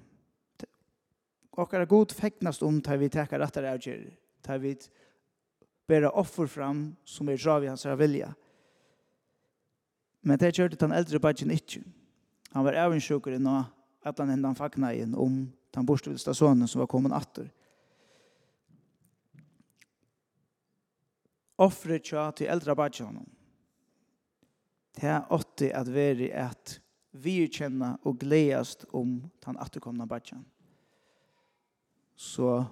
Og 1.59 1.73
er 1.75 1.85
god 1.85 2.13
feknas 2.15 2.61
om 2.63 2.79
tar 2.81 2.99
vi 3.01 3.09
tekar 3.11 3.41
rattar 3.43 3.67
avgjør, 3.73 4.05
tar 4.41 4.61
vi 4.63 4.75
bera 5.87 6.11
offer 6.15 6.47
fram 6.47 6.93
som 7.05 7.29
er 7.29 7.39
drav 7.41 7.65
i 7.65 7.67
hans 7.67 7.85
vilja. 7.99 8.31
Men 10.21 10.39
det 10.39 10.53
kjørte 10.55 10.79
den 10.79 10.93
eldre 10.95 11.19
badgen 11.19 11.51
ikke. 11.51 11.81
Han 12.53 12.65
var 12.65 12.77
avundsjukker 12.85 13.35
enn 13.35 13.49
at 13.51 14.19
han 14.19 14.31
hendan 14.31 14.55
fagna 14.55 14.93
igjen 14.93 15.15
om 15.17 15.43
den 15.71 15.87
bortvilsta 15.87 16.33
sonen 16.35 16.67
som 16.67 16.83
var 16.83 16.89
kommet 16.91 17.15
atter. 17.15 17.49
Offret 21.61 22.07
tja 22.07 22.29
til 22.35 22.49
eldre 22.49 22.75
badgen 22.75 23.11
honom. 23.11 23.27
Det 24.97 25.07
er 25.07 25.27
åtti 25.31 25.69
at 25.73 25.89
veri 25.91 26.31
at 26.35 26.79
vi 27.11 27.39
virkjenne 27.41 27.97
og 28.03 28.19
gledast 28.19 28.85
om 28.93 29.19
den 29.45 29.57
atterkomne 29.59 30.07
badjan. 30.07 30.45
Så, 32.15 32.63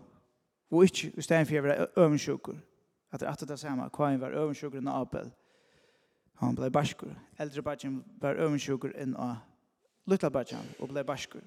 og 0.71 0.83
ikke 0.83 1.11
i 1.17 1.21
stedet 1.21 1.47
for 1.47 1.55
jeg 1.55 1.63
var 1.63 1.87
øvnsjukker, 1.97 2.55
at 3.11 3.19
det 3.19 3.27
er 3.27 3.45
det 3.45 3.59
samme, 3.59 3.89
Kain 3.89 4.21
var 4.21 4.35
øvnsjukker 4.37 4.77
enn 4.77 4.87
Abel, 4.87 5.31
han 6.39 6.55
ble 6.55 6.69
barskur. 6.71 7.15
Eldre 7.39 7.61
badjan 7.61 8.03
var 8.21 8.39
øvnsjukker 8.39 8.93
enn 8.95 9.15
Lutla 10.07 10.29
badjan, 10.29 10.65
og 10.79 10.89
ble 10.89 11.03
barskur. 11.03 11.41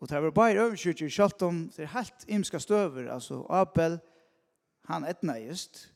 Og 0.00 0.08
det 0.08 0.22
var 0.22 0.30
bare 0.30 0.66
øvnsjukker, 0.66 1.08
selv 1.08 1.42
om 1.42 1.68
det 1.76 1.84
er 1.84 1.96
helt 1.96 2.24
imska 2.28 2.58
støver, 2.58 3.12
altså 3.12 3.46
Abel, 3.50 3.98
han 4.84 5.04
etna 5.04 5.38
just, 5.38 5.92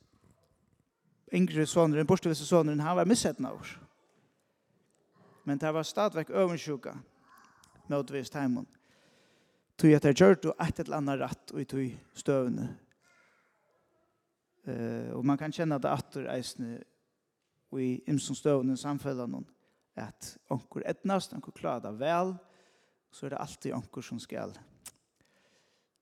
yngre 1.35 1.67
sonren, 1.67 2.07
bortstøvelse 2.07 2.47
sonren, 2.47 2.81
han 2.81 2.97
var 2.97 3.05
missetna 3.05 3.51
også 3.51 3.79
men 5.51 5.59
det 5.59 5.75
var 5.75 5.83
stadigvæk 5.83 6.29
øvensjuka 6.31 6.93
motvis 7.91 8.31
teimen. 8.31 8.67
Tog 9.79 9.91
at 9.97 10.05
jeg 10.05 10.15
gjør 10.15 10.35
det 10.35 10.53
et 10.63 10.79
eller 10.79 10.97
annet 11.01 11.23
rett 11.25 11.51
og 11.51 11.61
i 11.61 11.65
tog 11.65 11.89
støvende. 12.15 12.69
Uh, 14.69 15.11
og 15.17 15.25
man 15.27 15.39
kan 15.41 15.51
kjenne 15.51 15.81
det 15.83 15.91
atter 15.91 16.29
eisene 16.31 16.77
og 17.73 17.83
i 17.83 17.97
imsom 18.07 18.39
støvende 18.39 18.77
samfellene 18.79 19.43
at 19.99 20.37
onkur 20.55 20.87
etnast, 20.87 21.35
onkur 21.35 21.57
klarer 21.57 21.83
det 21.89 21.97
vel, 21.99 22.37
så 23.11 23.27
er 23.27 23.35
det 23.35 23.43
alltid 23.43 23.75
onkur 23.75 24.07
som 24.07 24.23
skal 24.23 24.55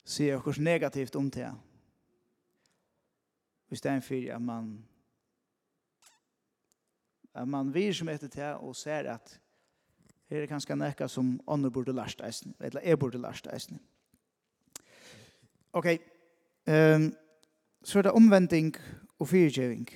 se 0.05 0.29
onkur 0.37 0.61
negativt 0.61 1.17
om 1.17 1.31
det. 1.31 1.49
er 3.91 3.97
en 3.97 4.05
fyr, 4.05 4.35
at 4.35 4.43
man 4.43 4.75
at 7.39 7.49
man 7.49 7.71
vir 7.75 7.95
som 7.95 8.09
etter 8.11 8.31
til 8.33 8.65
og 8.65 8.77
ser 8.77 9.07
at 9.13 9.37
her 10.29 10.43
er 10.43 10.51
kanskje 10.51 10.77
nekka 10.77 11.07
som 11.09 11.39
andre 11.49 11.71
burde 11.73 11.95
lærst 11.97 12.21
eisen, 12.25 12.55
eller 12.61 12.85
jeg 12.85 12.99
burde 12.99 13.21
lærst 13.21 13.47
eisen. 13.53 13.81
Ok, 15.73 15.87
um, 16.69 17.13
så 17.85 17.99
er 17.99 18.03
det 18.03 18.13
omvending 18.13 18.75
og 19.19 19.29
fyrtjøving. 19.29 19.89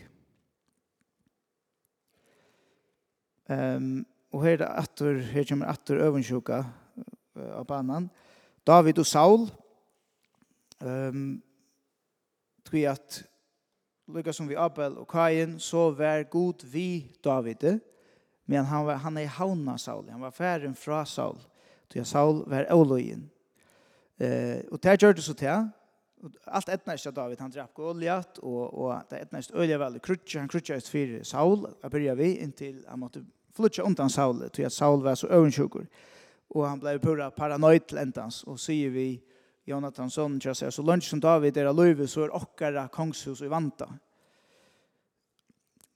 Um, 3.49 4.07
og 4.33 4.45
her 4.45 4.53
er 4.53 4.63
det 4.63 4.71
atter, 4.71 5.19
her 5.35 5.45
kommer 5.49 5.67
atter 5.67 6.01
øvensjuka 6.07 6.63
uh, 6.63 7.51
av 7.59 7.67
banan. 7.67 8.11
David 8.67 8.99
og 8.99 9.07
Saul, 9.07 9.51
um, 10.81 11.43
tror 12.65 12.79
jeg 12.79 12.93
at 12.93 13.23
lukka 14.09 14.33
som 14.33 14.49
vi 14.49 14.57
Abel 14.59 14.97
og 14.99 15.09
Kain, 15.11 15.59
så 15.61 15.91
var 15.91 16.23
god 16.31 16.65
vi 16.73 17.07
Davide, 17.25 17.79
men 18.47 18.65
han, 18.65 18.87
var, 18.87 18.97
han 19.05 19.19
er 19.19 19.31
hauna 19.39 19.77
Saul, 19.79 20.09
han 20.11 20.21
var 20.21 20.31
færen 20.31 20.75
fra 20.75 21.05
Saul, 21.05 21.39
til 21.91 22.07
Saul 22.07 22.43
var 22.51 22.67
avløyen. 22.71 23.31
Eh, 24.19 24.61
og 24.71 24.83
det 24.83 24.99
gjør 25.01 25.13
det 25.13 25.25
så 25.25 25.35
til, 25.35 25.69
allt 26.47 26.71
etnast 26.71 27.07
av 27.07 27.15
David, 27.17 27.41
han 27.41 27.51
drap 27.51 27.75
Goliat, 27.75 28.39
og, 28.43 28.75
og 28.79 29.11
det 29.11 29.23
etnast 29.27 29.55
øye 29.55 29.79
vel, 29.79 30.01
krutje, 30.01 30.41
han 30.41 30.51
krutje 30.51 30.77
ut 30.77 30.89
fyrir 30.89 31.25
Saul, 31.27 31.67
da 31.83 31.91
byrja 31.91 32.15
vi, 32.19 32.35
inntil 32.43 32.83
han 32.89 33.01
måtte 33.03 33.25
flutja 33.57 33.85
undan 33.85 34.11
Saul, 34.11 34.49
til 34.51 34.67
at 34.69 34.73
Saul 34.73 35.03
var 35.03 35.15
så 35.19 35.31
øvensjukur, 35.31 35.87
og 36.53 36.69
han 36.69 36.81
blei 36.81 36.99
pura 37.01 37.31
paranoid 37.31 37.95
lentans, 37.97 38.43
og 38.45 38.61
sier 38.61 38.93
vi, 38.93 39.15
Jonathan 39.65 40.11
son 40.11 40.41
jag 40.45 40.57
säger 40.57 40.71
så 40.71 40.83
lunch 40.83 41.05
som 41.05 41.21
David 41.21 41.57
är 41.57 41.73
löve 41.73 42.07
så 42.07 42.25
är 42.25 42.35
okkara 42.35 42.89
kongshus 42.89 43.43
i 43.43 43.49
vanta. 43.49 43.99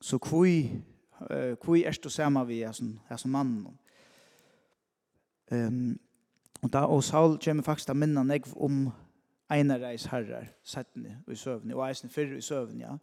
Så 0.00 0.18
kvui 0.18 0.83
eh 1.31 1.57
kvui 1.57 1.85
är 1.85 1.96
det 2.02 2.11
samma 2.11 2.44
vi 2.44 2.62
är 2.62 2.72
som 2.72 3.00
är 3.09 3.16
som 3.16 3.31
man. 3.31 3.79
Ehm 5.50 5.98
och 6.61 6.70
där 6.70 6.87
och 6.87 7.05
Saul 7.05 7.38
kommer 7.38 7.62
faktiskt 7.62 7.90
att 7.90 7.96
minna 7.96 8.24
mig 8.24 8.42
om 8.52 8.90
ena 9.48 9.79
reis 9.79 10.07
herrar 10.07 10.50
sättne 10.62 11.22
i 11.26 11.37
sövn 11.37 11.72
och 11.72 11.88
eisen 11.88 12.11
för 12.11 12.37
i 12.37 12.42
sövn 12.42 12.81
ja. 12.81 12.98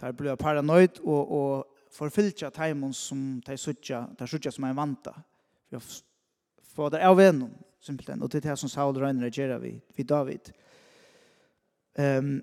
Där 0.00 0.12
blir 0.12 0.36
paranoid 0.36 0.98
och 0.98 1.56
och 1.56 1.64
förfylja 1.90 2.50
timon 2.50 2.94
som 2.94 3.42
tar 3.42 3.56
sucha 3.56 4.06
tar 4.18 4.26
sucha 4.26 4.50
som 4.50 4.64
är 4.64 4.72
vanta. 4.72 5.22
Jag 5.68 5.82
får 6.62 6.90
det 6.90 7.08
av 7.08 7.16
vännen 7.16 7.54
simpelthen. 7.80 8.22
Og 8.22 8.32
det 8.32 8.44
er 8.44 8.50
det 8.50 8.58
som 8.58 8.68
Saul 8.68 8.98
Røyner 8.98 9.32
gjøre 9.32 9.60
vi, 9.60 9.74
vi 9.96 10.02
David. 10.02 10.52
Um, 11.98 12.42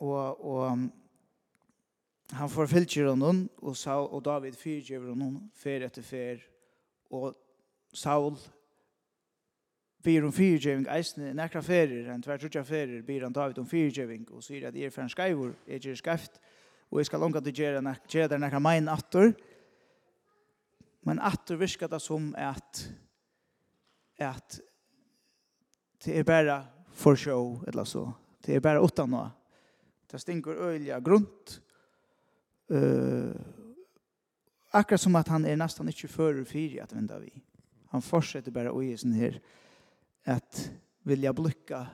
og, 0.00 0.44
og 0.44 0.88
han 2.32 2.50
forfylger 2.50 3.08
honom, 3.08 3.50
og, 3.62 3.76
Saul, 3.76 4.08
og 4.10 4.24
David 4.24 4.52
fyrgjøver 4.58 5.12
honom, 5.12 5.38
fer 5.54 5.84
etter 5.86 6.02
fer, 6.02 6.42
og 7.12 7.36
Saul 7.92 8.38
byr 10.02 10.26
om 10.26 10.32
fyrgjøving, 10.34 10.88
eisne, 10.90 11.30
nekra 11.36 11.62
ferer, 11.62 12.08
en 12.10 12.24
tvert 12.24 12.48
utja 12.48 12.64
ferer, 12.66 13.04
byr 13.06 13.28
han 13.28 13.36
David 13.36 13.60
om 13.62 13.68
fyrgjøving, 13.68 14.26
og 14.32 14.42
sier 14.42 14.66
at 14.68 14.76
er 14.76 14.90
for 14.90 15.04
en 15.04 15.12
skreivor, 15.12 15.52
er 15.68 15.94
skreft, 15.94 16.40
og 16.90 16.98
jeg 16.98 17.06
skal 17.06 17.22
långa 17.22 17.40
til 17.40 17.54
gjøre, 17.60 17.94
gjøre 18.08 18.32
der 18.32 18.42
nekra 18.42 18.58
mein 18.58 18.88
attor, 18.90 19.30
og 19.30 19.51
Men 21.02 21.18
at 21.18 21.46
du 21.48 21.56
virker 21.58 21.90
det 21.90 22.00
som 22.02 22.34
at 22.38 22.84
at 24.22 24.60
det 26.04 26.18
er 26.18 26.26
bare 26.26 26.58
for 26.92 27.16
show 27.16 27.62
eller 27.66 27.84
så. 27.84 28.12
Det 28.44 28.56
er 28.56 28.60
bare 28.60 28.82
utan 28.82 29.10
nå. 29.10 29.22
Det 30.10 30.20
stinker 30.20 30.68
øyelig 30.68 31.02
grunt. 31.02 31.60
Uh, 32.70 33.34
akkurat 34.72 35.00
som 35.00 35.16
at 35.16 35.28
han 35.28 35.44
er 35.44 35.56
nesten 35.56 35.88
ikke 35.88 36.08
fører 36.08 36.44
fire 36.44 36.82
at 36.82 36.94
venda 36.94 37.18
vi. 37.18 37.32
Han 37.90 38.02
fortsetter 38.02 38.52
bare 38.54 38.72
å 38.72 38.82
gi 38.82 38.96
sånn 38.96 39.16
her 39.16 39.38
at 40.26 40.70
vilja 41.04 41.32
blukka 41.34 41.84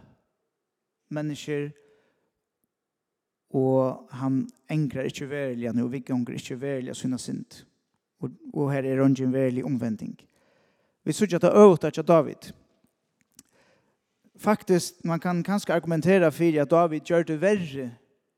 mennesker 1.09 1.71
og 3.57 4.11
han 4.13 4.43
engrar 4.69 5.09
ikke 5.09 5.29
verilig, 5.31 5.71
han 5.71 5.81
og 5.81 5.93
vi 5.93 6.03
gonger 6.05 6.37
ikke 6.37 6.59
verilig 6.61 6.93
av 6.93 7.21
synd. 7.23 7.63
Og, 8.21 8.31
og 8.55 8.73
her 8.73 8.83
er 8.83 9.03
ungen 9.03 9.33
verlig 9.33 9.65
omvending. 9.65 10.19
Vi 11.05 11.13
synes 11.13 11.35
at 11.35 11.43
det 11.43 11.51
er 11.51 12.03
David. 12.03 12.53
Faktisk, 14.37 15.05
man 15.05 15.21
kan 15.21 15.43
kanskje 15.43 15.75
argumentera 15.75 16.29
for 16.29 16.61
at 16.61 16.71
David 16.71 17.01
gjør 17.01 17.23
det 17.23 17.41
verre 17.41 17.91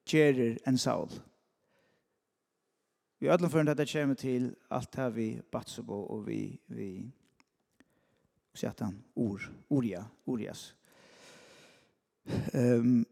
kjerer 0.07 0.59
enn 0.67 0.79
Saul. 0.79 1.11
Vi 3.21 3.29
ödlan 3.29 3.51
för 3.51 3.69
at 3.69 3.77
det 3.77 3.93
kommer 3.93 4.15
till 4.15 4.55
allt 4.69 4.95
här 4.95 5.11
vi 5.11 5.43
Batsebo 5.53 5.95
och 5.95 6.29
vi 6.29 6.59
vi 6.67 7.13
sätter 8.55 8.85
han 8.85 9.03
or 9.15 9.53
Oria 9.69 10.05
Orias. 10.25 10.75
Ehm 12.53 12.81
um, 12.81 13.05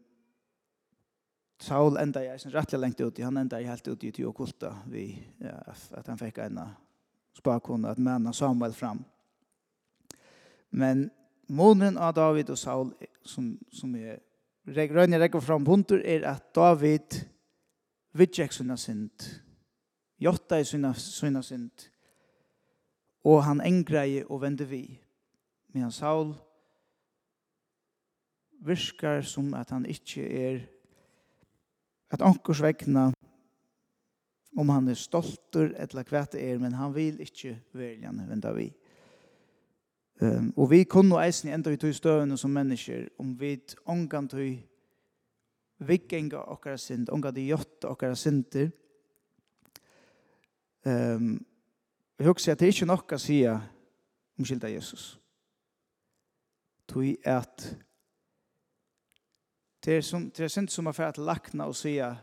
Saul 1.59 1.97
enda 1.99 2.21
jeg 2.23 2.39
sin 2.39 2.53
rettelig 2.53 2.79
lengt 2.79 3.01
ut 3.01 3.19
i, 3.19 3.23
han 3.27 3.37
enda 3.37 3.59
jeg 3.59 3.67
helt 3.67 3.87
ut 3.87 4.03
i 4.03 4.11
til 4.15 4.29
okkulta 4.29 4.71
vi, 4.87 5.11
ja, 5.43 5.57
at 5.97 6.07
han 6.07 6.19
fikk 6.19 6.39
en 6.45 6.59
spakon 7.35 7.85
at 7.85 7.97
männa 7.97 8.33
Samuel 8.33 8.73
fram. 8.73 9.03
Men 10.69 11.09
månen 11.47 11.97
av 11.97 12.13
David 12.13 12.49
og 12.49 12.57
Saul 12.57 12.93
som, 13.23 13.57
som 13.71 13.95
är 13.95 14.19
Røyne 14.69 15.17
rekker 15.17 15.41
fram 15.41 15.65
punter, 15.65 16.01
er 16.05 16.27
at 16.29 16.55
David 16.55 17.15
vidtjekk 18.13 18.53
sina 18.53 18.75
synd, 18.77 19.23
jotta 20.21 20.59
i 20.59 20.65
sina, 20.67 20.93
sina 20.93 21.41
synd, 21.41 21.87
og 23.25 23.43
han 23.47 23.63
engreie 23.65 24.27
og 24.27 24.43
vende 24.43 24.67
vi. 24.69 24.83
Men 25.73 25.91
Saul 25.91 26.35
virkar 28.61 29.23
som 29.25 29.53
at 29.57 29.71
han 29.73 29.87
ikkje 29.89 30.27
er 30.27 30.61
at 32.11 32.21
ankers 32.21 32.61
vegna 32.61 33.09
om 34.57 34.69
han 34.69 34.89
er 34.89 34.97
stoltur 34.97 35.71
eller 35.77 36.07
hva 36.09 36.23
det 36.31 36.41
er, 36.41 36.57
men 36.59 36.73
han 36.75 36.93
vil 36.95 37.19
ikke 37.21 37.53
veljan 37.77 38.23
venda 38.27 38.51
vi. 38.55 38.69
Um, 40.19 40.49
og 40.57 40.71
vi 40.73 40.83
kunne 40.83 41.21
eisen 41.23 41.51
enda 41.53 41.71
i 41.71 41.77
tog 41.79 41.93
støvende 41.95 42.37
som 42.37 42.51
mennesker, 42.51 43.07
om 43.19 43.31
vi 43.39 43.53
ångan 43.87 44.27
tog 44.27 44.57
vikenga 45.87 46.41
okkara 46.51 46.77
synd, 46.77 47.07
ångan 47.13 47.35
de 47.35 47.45
jotta 47.47 47.93
okkara 47.93 48.17
synder. 48.19 48.67
Um, 50.83 51.37
jeg 52.19 52.27
husker 52.27 52.51
at 52.51 52.59
det 52.59 52.67
er 52.67 52.73
ikke 52.73 52.89
nokka 52.89 53.17
sida 53.17 53.53
om 54.39 54.45
skilda 54.45 54.67
Jesus. 54.73 55.13
Tog 56.87 57.05
at 57.23 57.69
Det 59.89 59.95
är 59.95 60.01
som 60.01 60.31
det 60.35 60.43
är 60.43 60.47
synd 60.47 60.69
som 60.69 60.85
har 60.85 60.93
fått 60.93 61.17
lackna 61.17 61.65
och 61.65 61.75
säga 61.75 62.17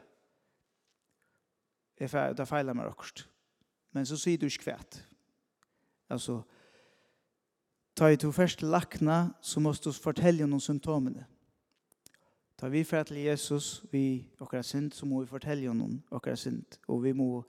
är 1.96 2.08
för 2.08 2.40
att 2.40 2.48
fejla 2.48 2.74
med 2.74 2.86
också. 2.86 3.24
Men 3.90 4.06
så 4.06 4.18
säger 4.18 4.38
du 4.38 4.50
skvätt. 4.50 5.04
Alltså 6.08 6.44
ta 7.94 8.10
i 8.10 8.16
to 8.16 8.32
först 8.32 8.62
lackna 8.62 9.34
så 9.40 9.60
måste 9.60 9.88
du 9.88 9.92
fortälja 9.92 10.44
om 10.44 10.60
symptomen. 10.60 11.24
Ta 12.56 12.68
vi 12.68 12.84
för 12.84 12.96
att 12.96 13.10
Jesus 13.10 13.82
vi 13.90 14.30
och 14.38 14.64
synd 14.66 14.94
så 14.94 15.06
må 15.06 15.20
vi 15.20 15.26
fortälja 15.26 15.72
någon 15.72 16.02
och 16.08 16.38
synd 16.38 16.66
och 16.86 17.06
vi 17.06 17.14
må 17.14 17.44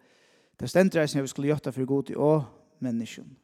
det 0.55 0.67
ständra 0.67 1.07
som 1.07 1.21
vi 1.21 1.27
skulle 1.27 1.47
göra 1.47 1.71
för 1.71 1.85
god 1.85 2.09
i 2.09 2.15
å 2.15 2.45
människan. 2.79 3.35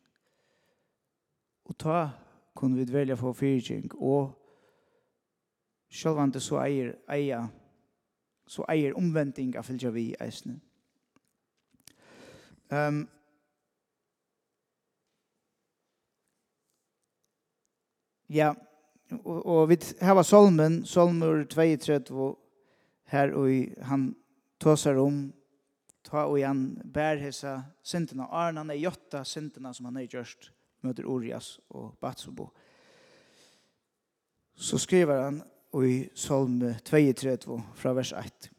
Och 1.63 1.77
ta 1.77 2.09
kunde 2.55 2.77
vi 2.77 2.91
välja 2.91 3.17
få 3.17 3.33
fyrtjänk 3.33 3.93
och 3.93 4.42
Sjølvande 5.93 6.41
så 6.41 6.57
eier 6.63 6.95
eier 7.11 7.51
så 8.47 8.65
eier 8.69 8.95
omvending 8.97 9.55
av 9.57 9.67
fylgja 9.67 9.91
vi 9.93 10.11
eisne. 10.21 10.57
Um, 12.73 13.03
ja, 18.33 18.53
og, 19.21 19.39
og 19.45 19.69
vi 19.69 19.77
hava 20.01 20.23
solmen, 20.25 20.81
solmer 20.89 21.45
32, 21.49 22.33
her 23.13 23.33
og 23.37 23.85
han 23.89 24.09
tåsar 24.63 24.97
om, 25.01 25.27
ta 26.03 26.25
og 26.25 26.39
han 26.41 26.65
bær 26.93 27.21
hessa 27.21 27.59
syndena, 27.85 28.27
Arne 28.31 28.63
han 28.63 28.73
er 28.73 28.81
jotta 28.81 29.23
syndena 29.27 29.73
som 29.73 29.91
han 29.91 30.01
er 30.01 30.09
gjørst, 30.09 30.49
møter 30.83 31.07
Urias 31.07 31.55
og 31.69 31.93
Batsubo. 32.01 32.49
Så 34.55 34.77
skriver 34.81 35.21
han, 35.23 35.41
i 35.81 36.09
Salme 36.13 36.75
32 36.85 37.57
fra 37.75 37.93
vers 37.97 38.11
1. 38.13 38.51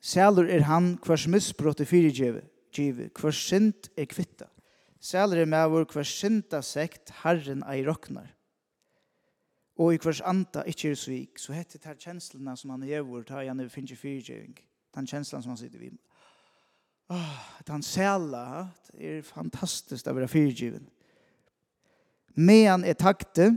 Sælur 0.00 0.48
er 0.50 0.64
han 0.66 0.96
hvers 1.06 1.28
misbrott 1.28 1.80
er 1.80 1.86
fyrirgjeve, 1.86 2.42
give, 2.72 3.10
hvers 3.20 3.36
synd 3.36 3.90
er 3.96 4.08
kvitta. 4.10 4.48
Sæler 5.00 5.44
er 5.44 5.48
med 5.48 5.68
vår 5.70 5.86
hvers 5.92 6.10
synda 6.10 6.62
sekt 6.66 7.12
herren 7.22 7.62
ei 7.70 7.84
roknar. 7.86 8.26
Og 9.80 9.94
i 9.94 10.00
hvers 10.02 10.20
anta 10.20 10.64
ikkje 10.68 10.90
er 10.90 10.98
svik, 10.98 11.38
så 11.40 11.54
hette 11.56 11.78
tar 11.80 11.96
kjenslene 12.00 12.56
som 12.56 12.74
han 12.74 12.84
gjevor, 12.84 13.22
ta 13.24 13.44
gjerne 13.44 13.64
vi 13.64 13.72
finner 13.72 13.96
fyrirgjeving. 13.96 14.58
Den 14.96 15.06
kjenslene 15.06 15.44
som 15.44 15.54
han 15.54 15.60
sitter 15.60 15.80
vid. 15.80 15.96
Åh, 17.10 17.38
den 17.66 17.78
han 17.78 17.86
sæla, 17.86 18.44
det 18.90 19.14
er 19.14 19.22
fantastisk 19.26 20.10
å 20.10 20.14
være 20.18 20.28
fyrirgjeven. 20.28 20.84
Medan 22.36 22.84
er 22.84 22.98
takte, 22.98 23.54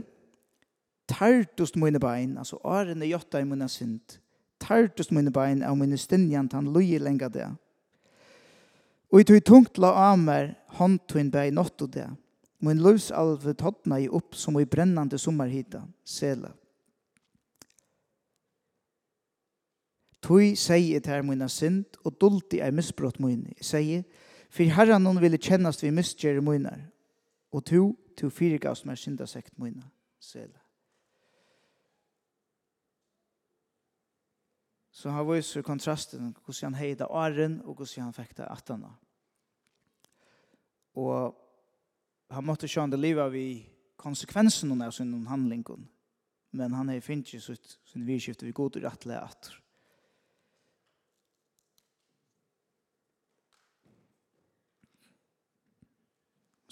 Tartust 1.08 1.76
mine 1.76 2.00
bein, 2.00 2.38
altså 2.38 2.58
åren 2.64 3.02
er 3.02 3.12
jotta 3.12 3.40
i 3.40 3.44
mine 3.48 3.68
synd. 3.68 4.18
Tartust 4.60 5.12
mine 5.12 5.32
bein 5.32 5.62
av 5.62 5.76
mine 5.76 5.98
stinjan 6.00 6.48
han 6.52 6.72
loje 6.72 6.98
lenga 6.98 7.28
det. 7.28 7.50
Og 9.12 9.20
i 9.20 9.26
tog 9.28 9.44
tungt 9.44 9.78
la 9.78 9.92
amer 10.10 10.54
hånd 10.78 11.04
tog 11.08 11.30
bei 11.30 11.52
nått 11.54 11.84
og 11.84 11.92
det. 11.94 12.08
Min 12.64 12.80
løs 12.82 13.10
alve 13.12 13.52
tottna 13.54 14.00
i 14.00 14.08
opp 14.08 14.34
som 14.34 14.56
i 14.58 14.64
brennande 14.64 15.18
sommerhita, 15.20 15.82
sela. 16.04 16.54
Tui 20.24 20.54
sei 20.56 20.94
et 20.96 21.06
her 21.06 21.22
mina 21.22 21.50
synd, 21.52 21.98
og 22.00 22.16
dulti 22.16 22.62
ei 22.64 22.72
misbrott 22.72 23.20
mine. 23.20 23.52
sei, 23.60 24.02
for 24.48 24.64
herran 24.64 25.06
hon 25.06 25.20
ville 25.20 25.36
kjennast 25.36 25.82
vi 25.82 25.90
misgjere 25.90 26.40
mine, 26.40 26.72
og 27.52 27.64
tu, 27.64 27.94
tu 28.16 28.30
fyrirgavs 28.30 28.84
mer 28.84 28.96
syndasekt 28.96 29.58
mine, 29.58 29.82
sela. 30.20 30.63
Så 34.94 35.10
han 35.10 35.26
viser 35.26 35.64
kontrasten 35.66 36.30
hvordan 36.44 36.70
han 36.70 36.78
heida 36.78 37.08
åren 37.10 37.58
og 37.64 37.80
hvordan 37.80 38.06
han 38.06 38.14
fekta 38.14 38.46
attana. 38.46 38.92
Og 40.94 41.34
han 42.30 42.46
måtte 42.46 42.70
sjå 42.70 42.86
det 42.86 43.00
livet 43.02 43.32
vi 43.34 43.46
konsekvensen 43.98 44.70
av 44.82 44.94
sin 44.94 45.26
handling. 45.26 45.64
Men 46.54 46.78
han 46.78 46.92
har 46.92 47.02
finnet 47.02 47.34
sitt 47.42 47.78
sin 47.90 48.06
vidskifte 48.06 48.46
vi 48.46 48.54
god 48.54 48.78
og 48.78 48.86
rettelig 48.86 49.18
atter. 49.18 49.60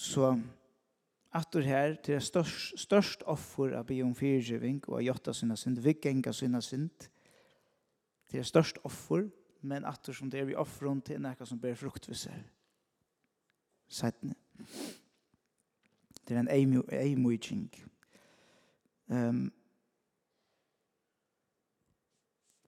Så 0.03 0.35
atter 1.33 1.67
her 1.67 1.95
til 2.03 2.19
det 2.19 2.27
størst, 2.27 2.79
størst 2.79 3.23
offer 3.31 3.75
av 3.79 3.87
bion 3.89 4.15
fyrgiving 4.15 4.81
og 4.89 4.99
av 4.99 5.05
jotta 5.07 5.35
sinna 5.35 5.57
synd, 5.57 5.79
vikkenga 5.83 6.35
sinna 6.35 6.61
synd, 6.63 7.09
Det 8.33 8.39
er 8.39 8.43
størst 8.43 8.79
offer, 8.85 9.29
men 9.61 9.85
at 9.85 10.09
som 10.13 10.31
det 10.31 10.41
er 10.41 10.45
vi 10.45 10.55
offeren 10.55 11.03
til 11.03 11.21
noe 11.21 11.47
som 11.47 11.61
ber 11.61 11.75
frukt 11.75 12.09
ved 12.09 12.17
seg. 12.17 12.39
Sættene. 13.89 14.35
Det 16.29 16.37
er 16.37 16.41
en 16.41 16.49
eimujing. 16.49 17.69
Um, 19.07 19.53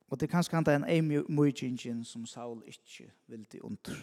og 0.08 0.20
det 0.20 0.26
er 0.26 0.30
kanskje 0.30 0.54
han 0.54 0.64
det 0.64 0.74
er 0.74 0.82
en 0.82 0.88
eimujing 0.88 2.04
som 2.06 2.26
Saul 2.26 2.62
ikke 2.66 3.12
vil 3.26 3.44
til 3.44 3.62
under. 3.62 3.96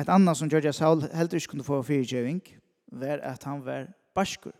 Et 0.00 0.08
annet 0.08 0.36
som 0.36 0.48
gjør 0.48 0.68
at 0.68 0.74
Saul 0.74 1.00
heller 1.00 1.34
ikke 1.34 1.46
kunne 1.46 1.64
få 1.64 1.82
fyrtjøving, 1.82 2.42
var 2.86 3.22
at 3.22 3.44
han 3.44 3.64
var 3.64 3.86
barskur. 4.14 4.52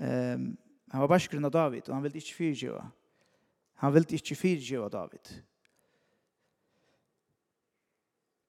Um, 0.00 0.58
Han 0.90 1.00
var 1.00 1.08
barsgrunn 1.08 1.46
av 1.46 1.52
David, 1.54 1.88
og 1.88 1.94
han 1.94 2.02
ville 2.02 2.18
ikke 2.18 2.34
fyrtjøve. 2.34 2.82
Han 3.82 3.94
ville 3.94 4.16
ikke 4.16 4.36
fyrtjøve 4.36 4.88
David. 4.90 5.30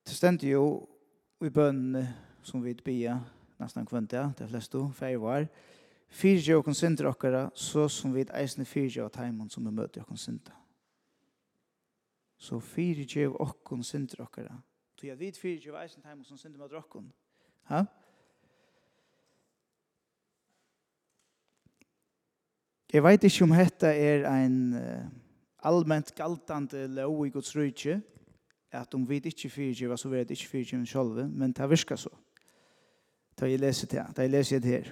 Det 0.08 0.16
stendte 0.18 0.50
jo 0.50 0.64
i 1.46 1.50
bønnen 1.54 2.08
som 2.44 2.64
vi 2.64 2.74
bia, 2.74 3.20
nesten 3.62 3.86
kvønta, 3.86 4.32
det 4.38 4.50
fleste, 4.50 4.82
feir 4.98 5.22
var, 5.22 5.46
fyrtjøve 6.10 6.66
og 6.66 6.76
synder 6.76 7.12
okkara, 7.12 7.44
så 7.54 7.86
som 7.88 8.16
vi 8.16 8.26
eisne 8.34 8.66
fyrtjøve 8.66 9.14
teimen 9.14 9.50
som 9.50 9.66
vi 9.66 9.74
møter 9.78 10.04
og 10.08 10.18
synder. 10.20 10.58
Så 12.42 12.60
fyrtjøve 12.60 13.38
og 13.38 13.86
synder 13.86 14.26
okkara. 14.26 14.58
Så 14.98 15.08
jeg 15.08 15.20
vet 15.20 15.38
fyrtjøve 15.38 15.84
eisne 15.84 16.02
teimen 16.02 16.26
som 16.26 16.38
synder 16.38 16.60
møter 16.66 16.82
okkon. 16.82 17.12
Ja? 17.70 17.86
Ja? 17.86 17.86
Jeg 22.94 23.04
vet 23.04 23.24
ikke 23.24 23.46
om 23.48 23.54
dette 23.56 23.88
er 23.88 24.26
en 24.28 24.56
uh, 24.76 25.04
allment 25.64 26.10
galtande 26.16 26.88
lov 26.92 27.22
i 27.26 27.30
Guds 27.32 27.56
rydtje, 27.56 28.02
at 28.72 28.96
om 28.96 29.06
vi 29.10 29.22
ikke 29.24 29.50
fyrtjøver, 29.50 29.96
så 29.96 30.10
vet 30.10 30.32
ikke 30.32 30.48
fyrtjøver 30.48 30.86
selv, 30.86 31.30
men 31.30 31.52
det 31.52 31.70
virker 31.70 31.96
så. 31.96 32.10
Da 33.40 33.48
jeg 33.48 33.60
leser 33.60 33.88
det, 33.88 34.04
da 34.18 34.22
jeg 34.22 34.32
leser 34.32 34.60
det 34.60 34.72
her. 34.72 34.92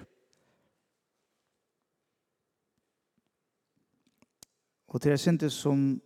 Og 4.88 5.02
det 5.02 5.12
er 5.12 5.20
sinte 5.20 5.50
som, 5.50 6.00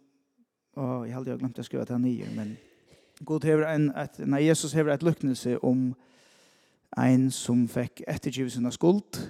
å, 0.76 1.04
jeg 1.06 1.14
hadde 1.14 1.30
jo 1.30 1.38
glemt 1.38 1.62
å 1.62 1.64
skrive 1.64 1.86
det 1.88 2.02
nye, 2.02 2.26
men 2.34 2.56
God 3.22 3.46
hever 3.46 3.70
en, 3.70 3.92
at, 3.94 4.18
nei, 4.18 4.42
Jesus 4.48 4.74
hever 4.74 4.92
et 4.92 5.06
lyknelse 5.06 5.60
om 5.62 5.92
en 6.98 7.30
som 7.30 7.68
fikk 7.70 8.02
ettergivet 8.10 8.52
sin 8.52 8.72
skuld, 8.74 9.28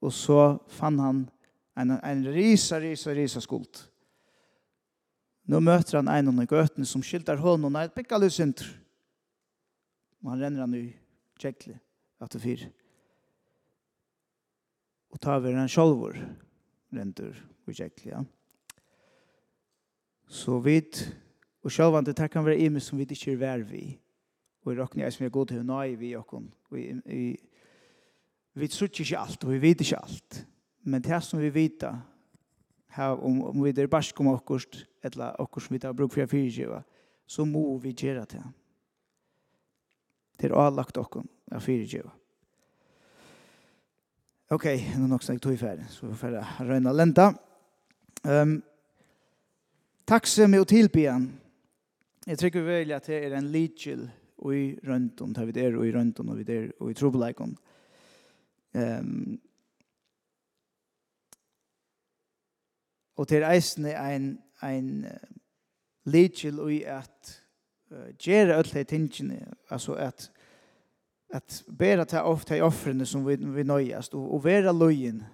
og 0.00 0.12
så 0.14 0.52
fann 0.70 1.02
han 1.02 1.26
En, 1.74 1.90
en 1.90 2.22
risa, 2.30 2.78
risa, 2.78 3.14
risa 3.14 3.42
skuld. 3.42 3.82
Nå 5.50 5.60
møter 5.60 5.98
han 5.98 6.08
en 6.08 6.30
av 6.30 6.46
gøtene 6.48 6.86
som 6.88 7.02
skilter 7.04 7.40
hånden 7.40 7.74
og 7.74 7.82
er 7.82 7.92
pikka 7.92 8.20
litt 8.20 8.32
synder. 8.36 8.68
Og 10.22 10.30
han 10.32 10.44
renner 10.44 10.64
han 10.64 10.76
i 10.78 10.84
kjekkelig 11.42 11.76
etter 12.24 12.40
fyr. 12.40 12.62
Og 15.12 15.20
tar 15.22 15.42
vi 15.44 15.52
den 15.52 15.68
sjolvor, 15.70 16.16
renter 16.94 17.34
i 17.68 17.74
kjekkelig, 17.74 18.14
ja. 18.14 18.22
Så 20.34 20.56
vidt, 20.64 21.02
og 21.62 21.70
sjolvan 21.70 22.06
det 22.06 22.16
kan 22.32 22.46
være 22.46 22.64
imi 22.64 22.80
som 22.80 22.98
vi 22.98 23.04
ikke 23.04 23.34
er 23.34 23.42
vær 23.42 23.66
vi. 23.68 23.84
Og 24.64 24.72
i 24.72 24.78
råkne 24.78 25.04
jeg 25.04 25.12
som 25.12 25.26
er 25.26 25.34
god 25.34 25.50
til 25.50 25.60
å 25.60 25.82
vi 26.00 26.14
okken. 26.16 26.48
Vi, 26.72 26.86
vi, 27.04 27.04
vi, 27.04 27.36
vi, 28.54 28.64
vi, 28.64 28.66
vi, 28.66 28.66
vi, 28.66 29.44
vi, 29.44 29.60
vi, 29.60 29.74
vi, 29.74 29.74
vi, 29.74 29.74
vi, 29.74 29.84
vi, 29.84 30.53
Men 30.84 31.02
det 31.02 31.20
som 31.24 31.40
vi 31.40 31.50
vita, 31.50 31.98
här 32.86 33.24
om, 33.24 33.42
om 33.42 33.62
vi 33.62 33.70
er 33.70 33.86
barsk 33.86 34.20
om 34.20 34.28
okkurst, 34.28 34.86
eller 35.02 35.40
okkurst 35.40 35.66
som 35.66 35.74
vi 35.74 35.80
tar 35.80 35.92
bruk 35.92 36.12
for 36.12 36.26
fyrtjeva, 36.26 36.82
så 37.26 37.44
må 37.44 37.78
vi 37.78 37.92
göra 37.92 38.24
det. 38.24 38.42
Det 40.36 40.50
er 40.50 40.70
lagt 40.70 40.96
okkur 40.96 41.24
av 41.50 41.60
fyrtjeva. 41.60 42.12
Ok, 44.52 44.66
nå 44.98 45.08
nok 45.08 45.24
snakk 45.24 45.40
tog 45.40 45.54
i 45.54 45.58
ferdig, 45.58 45.86
så 45.90 46.06
vi 46.06 46.14
får 46.20 46.36
røyna 46.68 46.92
lenta. 46.92 47.32
Um, 48.22 48.60
Taksem 50.04 50.52
og 50.58 50.66
tilbyen. 50.68 51.30
Jeg 52.26 52.38
trykker 52.38 52.62
vel 52.66 52.92
at 52.92 53.06
det 53.08 53.22
er 53.24 53.38
en 53.38 53.48
lidkjel 53.48 54.04
og 54.44 54.52
i 54.52 54.64
røntgen, 54.84 55.32
tar 55.32 55.48
vi 55.48 55.56
det 55.56 55.70
og 55.72 55.86
i 55.86 55.92
røntgen 55.94 56.28
og 56.28 56.38
vi 56.38 56.44
der 56.44 56.68
og 56.76 56.92
i 56.92 56.96
trobeleikon. 56.98 57.56
Um, 58.76 59.40
Og 63.16 63.28
til 63.28 63.44
eisen 63.46 63.86
er 63.86 64.00
ein, 64.02 64.38
ein 64.62 65.04
uh, 65.04 65.10
lidgjel 66.04 66.58
i 66.70 66.82
at 66.82 67.42
uh, 67.90 68.10
gjere 68.18 68.58
öll 68.58 68.84
tingene, 68.84 69.46
altså 69.70 69.94
at 69.94 70.30
at 71.34 71.64
bära 71.78 72.04
ta 72.04 72.22
ofta 72.22 72.56
i 72.56 72.60
offrene 72.60 73.06
som 73.06 73.26
vi, 73.26 73.36
vi 73.36 73.62
nøyast, 73.62 74.14
og, 74.14 74.34
og 74.34 74.44
vera 74.44 74.72
løyen, 74.72 75.24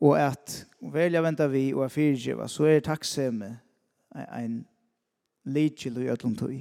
og 0.00 0.18
at 0.18 0.66
og 0.82 0.94
velja 0.94 1.22
venta 1.22 1.46
vi, 1.46 1.70
og 1.74 1.84
er 1.84 1.92
fyrtjeva, 1.94 2.48
så 2.48 2.66
er 2.66 2.80
takksemme 2.80 3.52
ein 4.16 4.64
lidgjel 5.44 6.02
i 6.02 6.08
öllum 6.10 6.34
tøy. 6.38 6.56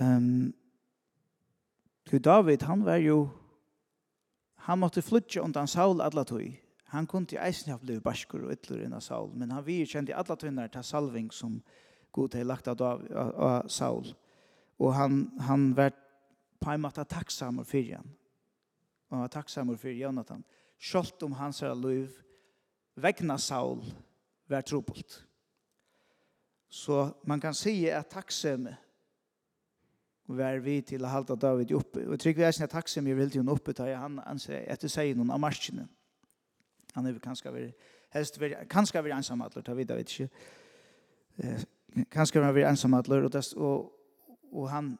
Um, 0.00 0.54
Gud 2.10 2.20
David, 2.26 2.62
han 2.62 2.84
var 2.84 2.96
jo, 3.02 3.28
han 4.66 4.78
måtte 4.78 5.02
flytja 5.02 5.42
undan 5.42 5.70
Saul 5.70 6.00
alla 6.00 6.24
tøy, 6.24 6.50
Han 6.90 7.06
kunde 7.06 7.34
ju 7.34 7.40
eisen 7.40 7.72
ha 7.72 7.78
blivit 7.78 8.02
baskur 8.02 8.44
och 8.44 8.52
ytler 8.52 8.84
innan 8.84 9.00
Saul, 9.00 9.34
men 9.34 9.50
han 9.50 9.64
virkände 9.64 10.16
alla 10.16 10.36
tunnar 10.36 10.68
till 10.68 10.82
salving 10.82 11.30
som 11.30 11.62
god 12.10 12.34
har 12.34 12.44
lagt 12.44 12.68
av, 12.68 12.82
av, 12.82 13.34
av 13.36 13.68
Saul. 13.68 14.14
Och 14.76 14.94
han, 14.94 15.38
han 15.40 15.74
var 15.74 15.92
på 16.58 16.70
en 16.70 16.80
måte 16.80 17.04
tacksam 17.04 17.58
och 17.58 17.66
fyrjan. 17.66 18.10
Och 19.08 19.16
han 19.16 19.20
var 19.20 19.28
tacksam 19.28 19.70
att 19.70 19.84
Jonathan. 19.84 20.42
Kjolt 20.78 21.22
om 21.22 21.32
hans 21.32 21.60
här 21.60 21.74
liv, 21.74 22.10
vägna 22.94 23.38
Saul, 23.38 23.84
var 24.46 24.62
trobult. 24.62 25.24
Så 26.68 27.10
man 27.22 27.40
kan 27.40 27.54
säga 27.54 27.98
att 27.98 28.10
tacksam 28.10 28.68
var 30.24 30.56
vi 30.56 30.82
till 30.82 31.04
att 31.04 31.10
halta 31.10 31.36
David 31.36 31.70
uppe. 31.70 32.06
Och 32.06 32.20
trygg 32.20 32.36
vi 32.36 32.44
är 32.44 32.52
sin 32.52 32.68
tacksam 32.68 33.06
i 33.06 33.14
vill 33.14 33.48
uppe, 33.48 33.72
tar 33.72 33.86
jag 33.86 33.98
han 33.98 34.18
anser 34.18 34.72
att 34.72 34.80
det 34.80 34.88
säger 34.88 35.14
någon 35.14 35.30
av 35.30 35.40
marskinen. 35.40 35.88
Han 36.94 37.06
er 37.06 37.18
kanskje 37.22 37.52
vært, 37.52 37.88
helst 38.14 38.40
vært, 38.40 38.64
kanskje 38.70 39.02
vært 39.02 39.18
ensam 39.18 39.42
atler, 39.44 39.64
ta 39.64 39.74
videre, 39.76 40.00
vet 40.00 40.14
ikke. 40.14 40.28
Eh, 41.42 41.64
kanskje 42.12 42.42
vært 42.42 42.70
ensam 42.70 42.96
atler, 42.98 43.26
og, 43.26 43.32
dess, 43.32 43.52
og, 43.52 43.92
og 44.52 44.68
han, 44.72 44.92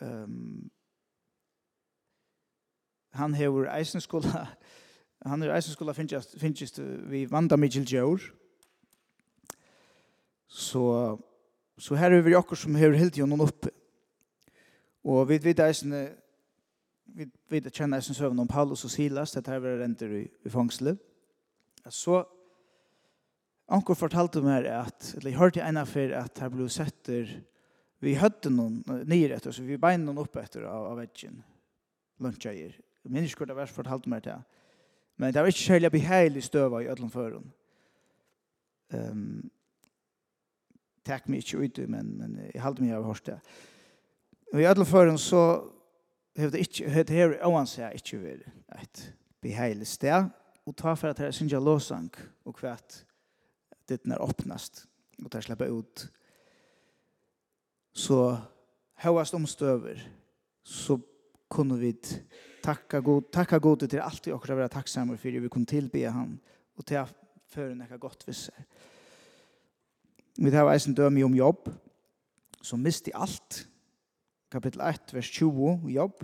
um, 0.00 0.68
han 3.18 3.34
hever 3.34 3.70
eisenskola, 3.74 4.46
han 5.26 5.42
er 5.42 5.56
eisenskola 5.56 5.94
finnes, 5.96 6.30
finnes 6.38 6.78
vi 7.10 7.24
vanda 7.30 7.58
Mitchell 7.58 7.88
Jør, 7.88 8.22
så, 10.48 11.18
så 11.78 11.98
her 11.98 12.14
er 12.14 12.24
vi 12.24 12.38
akkur 12.38 12.56
som 12.56 12.78
hever 12.78 12.96
helt 12.96 13.18
gjennom 13.18 13.42
oppe. 13.44 13.74
Og 15.04 15.28
vi 15.28 15.38
vet 15.42 15.60
eisen, 15.60 15.92
vi 17.14 17.28
vet 17.48 17.74
känna 17.74 17.96
ens 17.96 18.16
sövn 18.16 18.38
om 18.38 18.48
Paulus 18.48 18.84
och 18.84 18.90
Silas 18.90 19.32
det 19.32 19.46
här 19.46 19.58
var 19.58 19.78
rent 19.78 20.02
i, 20.02 20.28
i 20.42 20.50
fängslet. 20.50 20.98
Så 21.88 22.26
Anker 23.68 23.94
fortalte 23.94 24.40
meg 24.40 24.64
at, 24.72 25.10
eller 25.16 25.28
jeg 25.30 25.38
hørte 25.38 25.60
ene 25.60 25.84
for 25.84 26.12
at 26.16 26.40
her 26.40 26.48
ble 26.48 26.68
setter, 26.72 27.28
vi 28.00 28.14
høtte 28.16 28.48
noen 28.48 28.78
nere 29.04 29.36
etter, 29.36 29.52
så 29.52 29.64
vi 29.66 29.76
bein 29.80 30.06
noen 30.06 30.22
opp 30.22 30.38
etter 30.40 30.64
av, 30.64 30.86
av 30.92 31.00
veggen, 31.02 31.42
lunsjeier. 32.24 32.78
Jeg 33.04 33.12
minnes 33.12 33.28
ikke 33.28 33.42
hvor 33.42 33.50
det 33.50 33.58
var 33.58 33.72
fortalte 33.72 34.08
meg 34.08 34.24
det. 34.24 34.38
Men 35.20 35.34
det 35.34 35.42
var 35.42 35.52
ikke 35.52 35.66
særlig 35.66 36.38
i 36.38 36.44
støva 36.46 36.80
i 36.80 36.88
ødelen 36.88 37.12
føren. 37.12 37.52
Um, 38.94 39.50
Takk 41.08 41.28
meg 41.28 41.40
ikke 41.40 41.64
ut, 41.64 41.78
men, 41.88 42.08
men 42.18 42.38
jeg 42.52 42.62
halte 42.62 42.84
meg 42.84 42.92
av 42.92 43.06
hørt 43.08 43.26
det. 43.26 43.38
Og 44.52 44.60
i 44.60 44.66
ødelen 44.68 44.88
føren 44.88 45.18
så 45.18 45.42
hevur 46.38 46.54
det 46.54 46.64
ikki 46.64 46.88
hevur 46.88 47.14
her 47.14 47.36
óan 47.46 47.68
seg 47.68 47.98
ikki 47.98 48.20
verið 48.22 48.78
eitt 48.78 49.04
beheilig 49.42 49.88
stær 49.90 50.28
og 50.66 50.76
ta 50.76 50.94
for 50.94 51.10
at 51.10 51.20
her 51.22 51.34
syngja 51.34 51.60
låsang 51.60 52.10
og 52.44 52.56
kvart 52.58 53.02
det 53.88 54.04
när 54.04 54.22
öppnast 54.22 54.86
och 55.24 55.30
ta 55.30 55.42
släppa 55.42 55.64
ut 55.64 56.08
så 57.92 58.38
högast 58.94 59.34
omstöver 59.34 60.12
så 60.62 61.00
kunde 61.50 61.76
vi 61.76 61.96
takka 62.62 63.00
god 63.00 63.32
takka 63.32 63.58
god 63.58 63.88
til 63.88 64.00
alt 64.00 64.26
vi 64.26 64.32
också 64.32 64.54
vara 64.54 64.68
tacksamma 64.68 65.16
för 65.16 65.32
det 65.32 65.40
vi 65.40 65.48
kunde 65.48 65.70
tillbe 65.70 66.10
han 66.10 66.38
och 66.74 66.86
till 66.86 67.04
för 67.48 67.74
några 67.74 67.96
gott 67.96 68.26
seg. 68.28 68.54
Vi 70.36 70.50
tar 70.50 70.88
en 70.88 70.94
döm 70.94 71.22
om 71.24 71.34
jobb 71.34 71.70
som 72.60 72.82
miste 72.82 73.10
alt, 73.14 73.66
kapittel 74.48 74.80
1, 74.80 75.12
vers 75.12 75.30
20, 75.30 75.90
Jobb. 75.92 76.22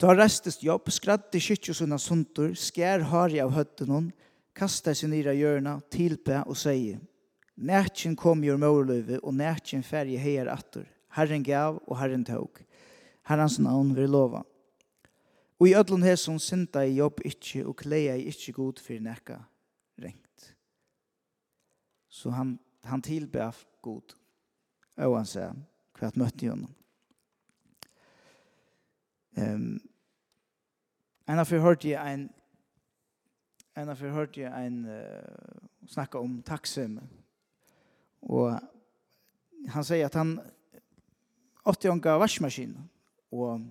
Da 0.00 0.12
restest 0.16 0.64
Jobb, 0.64 0.90
skradde 0.92 1.40
kytkjus 1.40 1.80
unna 1.84 1.98
suntur, 2.00 2.52
skær 2.58 3.06
hari 3.12 3.40
av 3.42 3.54
høttenon, 3.56 4.10
kasta 4.56 4.94
sin 4.94 5.14
ira 5.16 5.34
hjørna, 5.36 5.78
tilpe 5.92 6.42
og 6.46 6.58
sier, 6.58 7.00
Nætjen 7.62 8.16
kom 8.16 8.40
i 8.44 8.50
morløyve, 8.56 9.20
og 9.22 9.34
nætjen 9.36 9.84
færje 9.84 10.18
heier 10.18 10.48
atter. 10.50 10.86
Herren 11.12 11.44
gav, 11.44 11.82
og 11.86 11.98
Herren 12.00 12.24
tog. 12.24 12.62
Herrens 13.28 13.58
navn 13.60 13.92
vil 13.94 14.08
lova. 14.10 14.40
Og 15.60 15.68
i 15.68 15.74
ødlun 15.78 16.16
som 16.16 16.38
synda 16.38 16.82
i 16.82 16.96
jobb 16.96 17.20
ikkje, 17.24 17.66
og 17.66 17.76
kleia 17.76 18.16
i 18.16 18.26
ikkje 18.32 18.52
god 18.56 18.80
for 18.80 18.98
nekka 18.98 19.38
rengt. 20.00 20.54
Så 22.08 22.30
han, 22.30 22.58
han 22.84 23.02
tilbe 23.02 23.52
god, 23.82 24.16
og 24.96 25.16
han 25.16 25.26
sier, 25.26 25.52
kvart 25.94 26.16
møtte 26.16 26.48
honom. 26.48 26.72
Ehm 29.36 29.80
en 31.30 31.38
av 31.38 31.48
hørte 31.48 31.88
jeg 31.88 32.14
en 32.14 32.30
en 33.76 33.88
av 33.88 34.00
hørte 34.00 34.42
jeg 34.42 34.66
en 34.66 34.82
uh, 34.84 35.88
snakka 35.88 36.20
om 36.20 36.42
taxim. 36.44 36.98
Og 38.28 38.58
han 39.72 39.86
sier 39.86 40.10
at 40.10 40.18
han 40.18 40.34
åtte 41.64 41.88
jonka 41.88 42.18
vaskmaskin 42.20 42.74
og 43.32 43.62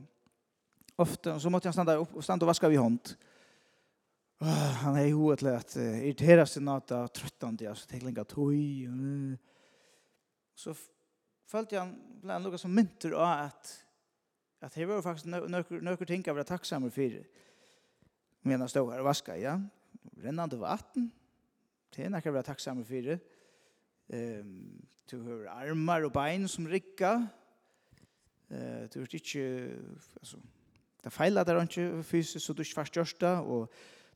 ofte 1.02 1.36
så 1.40 1.52
måtte 1.54 1.70
han 1.70 1.76
standa 1.76 2.00
upp 2.02 2.16
och 2.16 2.24
standa 2.24 2.46
och 2.46 2.48
vaska 2.48 2.70
vid 2.70 2.80
hånd. 2.80 3.14
Oh, 4.42 4.74
han 4.82 4.98
er 4.98 5.12
jo 5.12 5.36
til 5.36 5.52
at 5.54 5.78
uh, 5.78 6.00
irriterad 6.02 6.50
sin 6.50 6.66
nata 6.66 7.08
tröttande 7.08 7.70
alltså 7.70 7.88
tänklinga 7.88 8.24
toj. 8.24 8.88
Uh. 8.88 9.38
Så 10.56 10.74
følte 11.46 11.80
han 11.80 11.96
bland 12.22 12.44
några 12.44 12.58
som 12.58 12.76
mynter 12.76 13.12
av 13.12 13.46
att 13.46 13.86
at 14.62 14.76
det 14.76 14.88
var 14.88 15.02
faktisk 15.02 15.28
nøkker 15.82 16.06
ting 16.06 16.26
jeg 16.26 16.36
var 16.36 16.48
takksamme 16.48 16.92
for 16.94 17.22
medan 18.44 18.62
jeg 18.66 18.74
stod 18.74 18.92
her 18.92 19.02
og 19.02 19.06
vasket, 19.06 19.42
ja. 19.42 19.60
Rennende 20.22 20.60
vatten, 20.60 21.12
det 21.96 22.06
er 22.06 22.10
nøkker 22.10 22.32
jeg 22.32 22.40
var 22.40 22.48
takksamme 22.48 22.86
for 22.86 23.16
Um, 24.12 24.82
du 25.12 25.22
har 25.24 25.46
armar 25.64 26.04
og 26.04 26.12
bein 26.12 26.44
som 26.48 26.66
rikka. 26.68 27.14
Uh, 28.52 28.84
du 28.92 29.00
har 29.00 29.14
ikke, 29.16 29.72
altså, 30.20 30.38
det 31.04 31.14
feiler 31.14 31.44
der 31.44 31.62
ikke 31.62 32.04
fysisk, 32.04 32.46
så 32.46 32.54
du 32.54 32.62
ikke 32.62 32.74
fast 32.74 32.94
gjørst 32.94 33.22
det, 33.22 33.38
og 33.40 33.72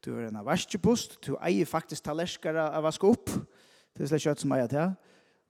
du 0.06 0.16
har 0.16 0.28
en 0.28 0.42
vaskepust, 0.46 1.16
du 1.24 1.38
eier 1.40 1.66
faktisk 1.66 2.04
talerskere 2.04 2.68
av 2.76 2.84
vaske 2.84 3.08
opp, 3.08 3.32
det 3.96 4.04
er 4.04 4.12
slett 4.12 4.26
kjøtt 4.28 4.44
som 4.44 4.52
eier 4.58 4.68
det. 4.68 4.90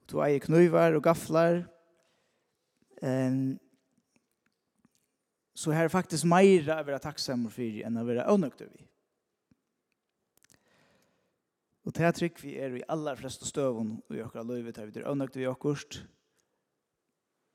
Du 0.06 0.20
eier 0.22 0.38
knivar 0.38 0.94
og 0.94 1.02
gafflar, 1.02 1.64
um, 3.02 3.58
så 5.56 5.70
här 5.70 5.84
är 5.84 5.88
faktiskt 5.88 6.24
mer 6.24 6.68
att 6.68 6.86
vara 6.86 6.98
tacksam 6.98 7.50
för 7.50 7.62
än 7.62 7.96
att 7.96 8.06
vara 8.06 8.32
onökt 8.32 8.60
över. 8.60 8.86
Och 11.82 11.92
det 11.92 12.02
här 12.02 12.12
tryck 12.12 12.44
vi 12.44 12.58
är 12.58 12.76
i 12.76 12.82
alla 12.88 13.16
flesta 13.16 13.44
stövon 13.44 14.02
och 14.08 14.16
i 14.16 14.22
åkra 14.22 14.42
livet 14.42 14.76
här 14.76 14.86
vi 14.86 15.00
är 15.00 15.10
onökt 15.10 15.36
vi 15.36 15.46
åkost. 15.46 16.02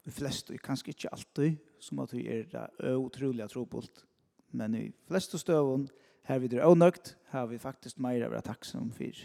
De 0.04 0.12
flesta, 0.12 0.58
kanske 0.58 0.91
inte 0.91 1.10
alltid, 1.10 1.58
som 1.80 1.99
att 1.99 2.14
vi 2.14 2.28
är 2.28 2.95
otroliga 2.95 3.47
trobult. 3.47 4.06
Men 4.47 4.76
i 4.76 4.91
flesta 5.08 5.38
stövon 5.38 5.89
här 6.24 6.39
vi 6.39 6.58
är 6.58 6.66
onökt 6.66 7.16
har 7.26 7.47
vi 7.47 7.60
faktiskt 7.60 7.97
mer 7.97 8.22
att 8.22 8.32
vara 8.32 8.41
tacksam 8.41 8.91
för 8.91 9.16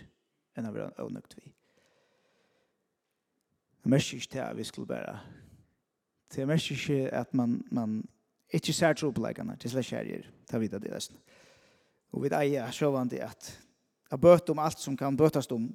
än 0.55 0.67
att 0.67 0.75
vara 0.75 1.05
onökt 1.05 1.35
vi. 1.39 1.53
Det 3.83 3.89
märker 3.89 4.17
inte 4.17 4.45
att 4.45 4.57
vi 4.57 4.65
skulle 4.65 4.87
bara 4.87 5.21
det 6.35 6.47
märker 6.47 6.75
ikke 6.75 7.11
at 7.11 7.35
man, 7.35 7.65
man 7.71 8.09
Ikke 8.57 8.73
ser 8.73 8.97
troplegene 8.97 9.57
til 9.61 9.71
slags 9.71 9.91
kjærger, 9.93 10.29
ta 10.49 10.61
vidt 10.63 10.75
av 10.75 10.81
det 10.81 10.95
resten. 10.95 11.19
Og 12.17 12.25
vi 12.25 12.33
eier 12.33 12.73
sjåvande 12.73 13.21
at 13.25 13.51
jeg 14.11 14.23
bøter 14.23 14.55
om 14.55 14.63
alt 14.63 14.81
som 14.81 14.97
kan 14.97 15.17
bøtast 15.17 15.53
om. 15.53 15.67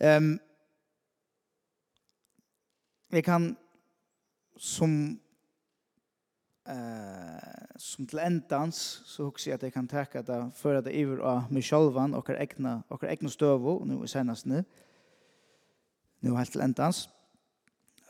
Um, 0.00 0.38
jeg 3.12 3.24
kan 3.24 3.56
som 4.56 5.20
eh 6.66 7.52
som 7.82 8.06
til 8.06 8.20
endans 8.22 8.78
så 9.06 9.24
hugsi 9.26 9.50
at 9.50 9.64
eg 9.66 9.72
kan 9.74 9.88
taka 9.88 10.22
ta 10.22 10.38
for 10.54 10.80
det 10.80 10.94
iver 10.94 11.22
av 11.26 11.50
meg 11.50 11.64
sjálvan 11.66 12.14
okkar 12.14 12.38
egna 12.40 12.82
okkar 12.90 13.10
egna 13.10 13.30
støvu 13.32 13.72
og 13.80 13.86
nú 13.88 14.02
er 14.02 14.10
seinast 14.12 14.46
nú 14.46 14.62
helt 16.36 16.52
til 16.52 16.62
endans 16.62 17.08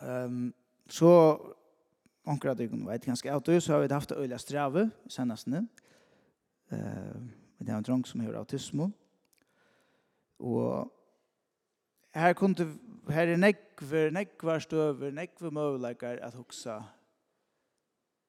ehm 0.03 0.26
um, 0.26 0.55
så 0.88 1.38
Onkra 2.25 2.55
dykken 2.55 2.87
vet 2.87 3.05
ganske 3.05 3.33
at 3.33 3.49
så 3.62 3.73
har 3.73 3.81
vi 3.81 3.95
haft 3.95 4.12
øyla 4.12 4.39
strave 4.39 4.91
Eh, 6.73 7.16
men 7.59 7.66
det 7.66 7.68
er 7.68 7.77
en 7.77 7.85
drang 7.85 8.07
som 8.07 8.20
har 8.20 8.35
autismo. 8.35 8.91
Og 10.39 10.93
her 12.14 12.33
kunne 12.33 12.79
her 13.09 13.27
er 13.27 13.37
nekver, 13.37 14.11
nekvar 14.11 14.59
støver, 14.59 15.11
nekver 15.11 15.51
møvleikar 15.51 16.18
at 16.23 16.35
hoksa 16.35 16.81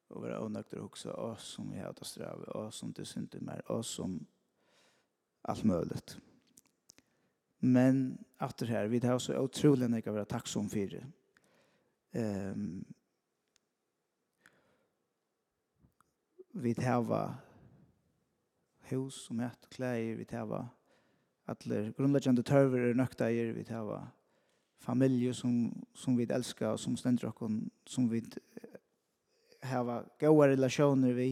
og 0.10 0.24
være 0.24 0.38
avnøkter 0.38 0.78
og 0.78 0.88
hoksa 0.88 1.10
og 1.10 1.40
som 1.40 1.72
vi 1.72 1.78
har 1.78 1.94
strave, 2.04 2.46
og 2.46 2.74
som 2.74 2.94
det 2.94 3.08
synte 3.08 3.40
mer, 3.42 3.62
og 3.66 3.86
som 3.86 4.28
alt 5.44 5.66
möjligt. 5.66 6.20
Men 7.60 8.20
after 8.40 8.66
her, 8.66 8.88
vi 8.88 9.00
har 9.00 9.18
så 9.18 9.40
utrolig 9.40 9.88
nekka 9.90 10.12
være 10.12 10.26
takksom 10.26 10.70
fyrir. 10.70 11.06
Um, 12.14 12.86
vi 16.54 16.74
hava 16.78 17.34
hus 18.92 19.28
og 19.30 19.38
mætt 19.40 19.66
og 19.66 19.72
klæir, 19.74 20.18
vi 20.20 20.26
hava 20.30 20.68
atler 21.50 21.92
grundleggjande 21.98 22.44
tørver 22.46 22.90
er 22.90 22.98
nøktair, 22.98 23.54
vi 23.56 23.66
hava 23.70 24.04
familje 24.84 25.34
som, 25.34 25.72
som 25.96 26.18
vi 26.18 26.28
elskar 26.30 26.76
og 26.76 26.80
som 26.80 26.96
stendur 26.98 27.32
okkon, 27.32 27.64
som 27.88 28.10
vi 28.12 28.22
hava 29.64 30.04
gode 30.20 30.52
relationer 30.54 31.16
vi, 31.18 31.32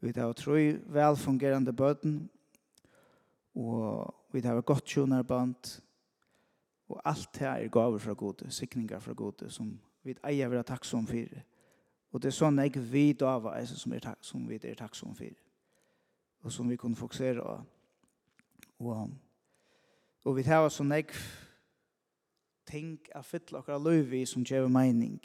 vi 0.00 0.14
hava 0.16 0.36
troi 0.36 0.76
velfungerande 0.94 1.72
bøten, 1.72 2.20
og 3.56 4.14
vi 4.32 4.44
hava 4.44 4.60
gott 4.60 4.86
tjonarband, 4.86 5.80
og 6.86 7.00
alt 7.04 7.32
det 7.34 7.48
er 7.48 7.68
gaver 7.72 7.98
fra 7.98 8.14
gode, 8.14 8.50
sikningar 8.50 9.02
fra 9.02 9.12
gode, 9.16 9.50
som 9.50 9.74
vi 10.06 10.14
eier 10.22 10.52
vera 10.52 10.62
takksom 10.62 11.08
fyrir. 11.08 11.42
Og 12.16 12.22
det 12.24 12.30
er 12.30 12.32
sånn 12.32 12.56
jeg 12.62 12.80
vet 12.88 13.20
av 13.28 13.44
som, 13.68 13.92
er, 13.92 14.06
som 14.24 14.44
vi 14.48 14.56
er 14.56 14.76
takksom 14.78 15.12
for. 15.18 15.32
Og 16.48 16.52
som 16.54 16.70
vi 16.70 16.78
kunne 16.80 16.96
fokusere 16.96 17.42
på. 17.42 17.56
Og, 18.88 19.10
og 20.24 20.36
vi 20.38 20.44
tar 20.46 20.64
sånn 20.72 20.94
jeg 20.96 21.10
ting 22.64 22.94
å 23.12 23.20
fylle 23.20 23.60
akkurat 23.60 23.84
løy 23.84 24.00
vi 24.08 24.22
som 24.24 24.46
gjør 24.48 24.70
mening. 24.72 25.18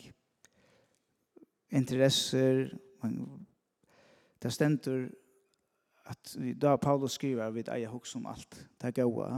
Interesser. 1.72 2.68
Det 4.44 4.52
stender 4.52 5.08
at 6.12 6.36
da 6.60 6.76
Paulus 6.76 7.16
skriver 7.16 7.56
vi 7.56 7.64
eier 7.72 7.94
hos 7.94 8.18
om 8.20 8.28
alt. 8.28 8.60
Det 8.76 8.92
er 8.92 9.00
gode. 9.00 9.30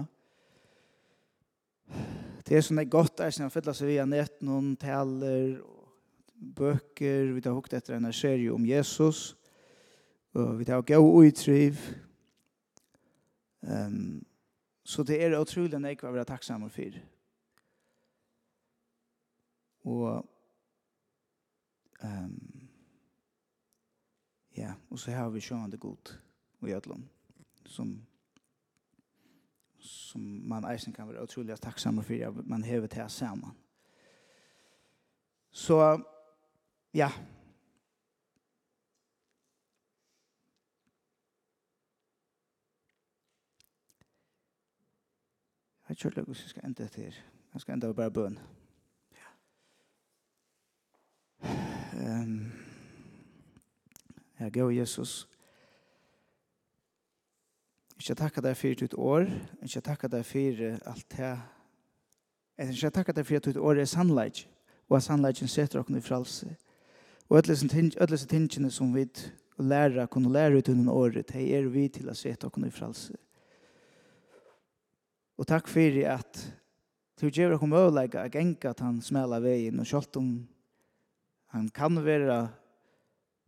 Det 2.50 2.58
er 2.58 2.66
sånn 2.66 2.82
det 2.82 2.88
er 2.88 2.96
godt 2.98 3.22
er 3.22 3.38
sånn 3.38 3.46
å 3.46 3.54
fylle 3.54 3.78
seg 3.78 3.94
via 3.94 4.10
nett 4.10 4.42
noen 4.42 4.74
taler 4.82 5.62
bøker, 6.56 7.34
vi 7.34 7.42
har 7.44 7.56
hukt 7.56 7.74
etter 7.74 7.96
en 7.98 8.14
serie 8.14 8.54
om 8.54 8.66
Jesus, 8.66 9.36
og 10.34 10.60
vi 10.60 10.66
tar 10.66 10.82
gau 10.82 11.06
uitriv. 11.20 11.80
Um, 13.62 14.26
så 14.84 15.04
det 15.04 15.22
er 15.24 15.38
utrolig 15.40 15.78
enn 15.78 15.88
jeg 15.88 16.02
var 16.02 16.12
veldig 16.12 16.28
takksamme 16.28 16.70
for. 16.74 16.98
Og 19.84 20.26
um, 22.04 22.40
ja, 24.58 24.74
og 24.90 25.00
så 25.00 25.12
har 25.12 25.30
vi 25.32 25.44
sjående 25.44 25.78
god 25.78 26.18
og 26.62 26.68
gjødlom, 26.70 27.06
som 27.66 27.96
som 29.84 30.22
man 30.22 30.64
eisen 30.72 30.94
kan 30.94 31.08
være 31.08 31.24
utrolig 31.24 31.60
takksamme 31.60 32.04
for, 32.04 32.14
at 32.28 32.48
man 32.48 32.64
hever 32.64 32.88
til 32.88 33.04
sammen. 33.08 33.52
Så 35.52 36.04
Ja. 36.94 37.10
Jeg 45.90 45.98
tror 45.98 46.10
ikke 46.10 46.24
jeg 46.28 46.36
skal 46.36 46.66
enda 46.66 46.88
til. 46.88 47.16
Jeg 47.54 47.62
skal 47.62 47.74
enda 47.74 47.92
bare 47.94 48.12
bøn. 48.12 48.40
Ja. 49.14 49.30
Um, 51.94 52.52
ja, 54.40 54.50
gå 54.50 54.70
Jesus. 54.70 55.30
Ikke 57.98 58.16
takk 58.16 58.36
deg 58.44 58.58
for 58.58 58.68
ditt 58.68 58.94
år. 58.94 59.26
Ikke 59.62 59.82
takk 59.82 60.12
deg 60.12 60.26
for 60.26 60.64
alt 60.90 61.18
det. 61.18 61.40
Jeg 62.58 62.76
skal 62.76 62.92
takk 62.92 63.16
deg 63.16 63.26
for 63.26 63.36
at 63.36 63.46
ditt 63.46 63.58
år 63.58 63.82
er 63.82 63.86
sannleik. 63.86 64.50
Og 64.90 64.98
at 64.98 65.04
sannleikken 65.04 65.48
setter 65.48 65.82
dere 65.82 65.98
i 65.98 66.02
fralse. 66.02 66.50
Ikke 66.50 66.73
Og 67.30 67.40
alle 67.40 67.56
disse 68.12 68.28
tingene 68.28 68.72
som 68.72 68.94
vi 68.96 69.08
lærer, 69.58 70.06
kunne 70.06 70.32
lære 70.34 70.58
ut 70.58 70.70
under 70.70 70.94
året, 70.94 71.30
det 71.34 71.46
er 71.56 71.70
vi 71.70 71.88
til 71.88 72.10
å 72.10 72.18
sette 72.18 72.48
oss 72.48 72.66
i 72.66 72.72
frelse. 72.74 73.16
Og 75.38 75.48
takk 75.48 75.68
for 75.68 76.00
at 76.10 76.42
du 77.22 77.30
gjør 77.30 77.56
dere 77.56 77.70
mulighet 77.70 78.18
å 78.20 78.28
gjenge 78.28 78.70
at 78.70 78.82
han 78.84 79.02
smeller 79.02 79.42
veien, 79.42 79.80
og 79.80 79.88
selv 79.88 80.20
om 80.20 80.34
han 81.54 81.70
kan 81.70 81.98
være 82.06 82.48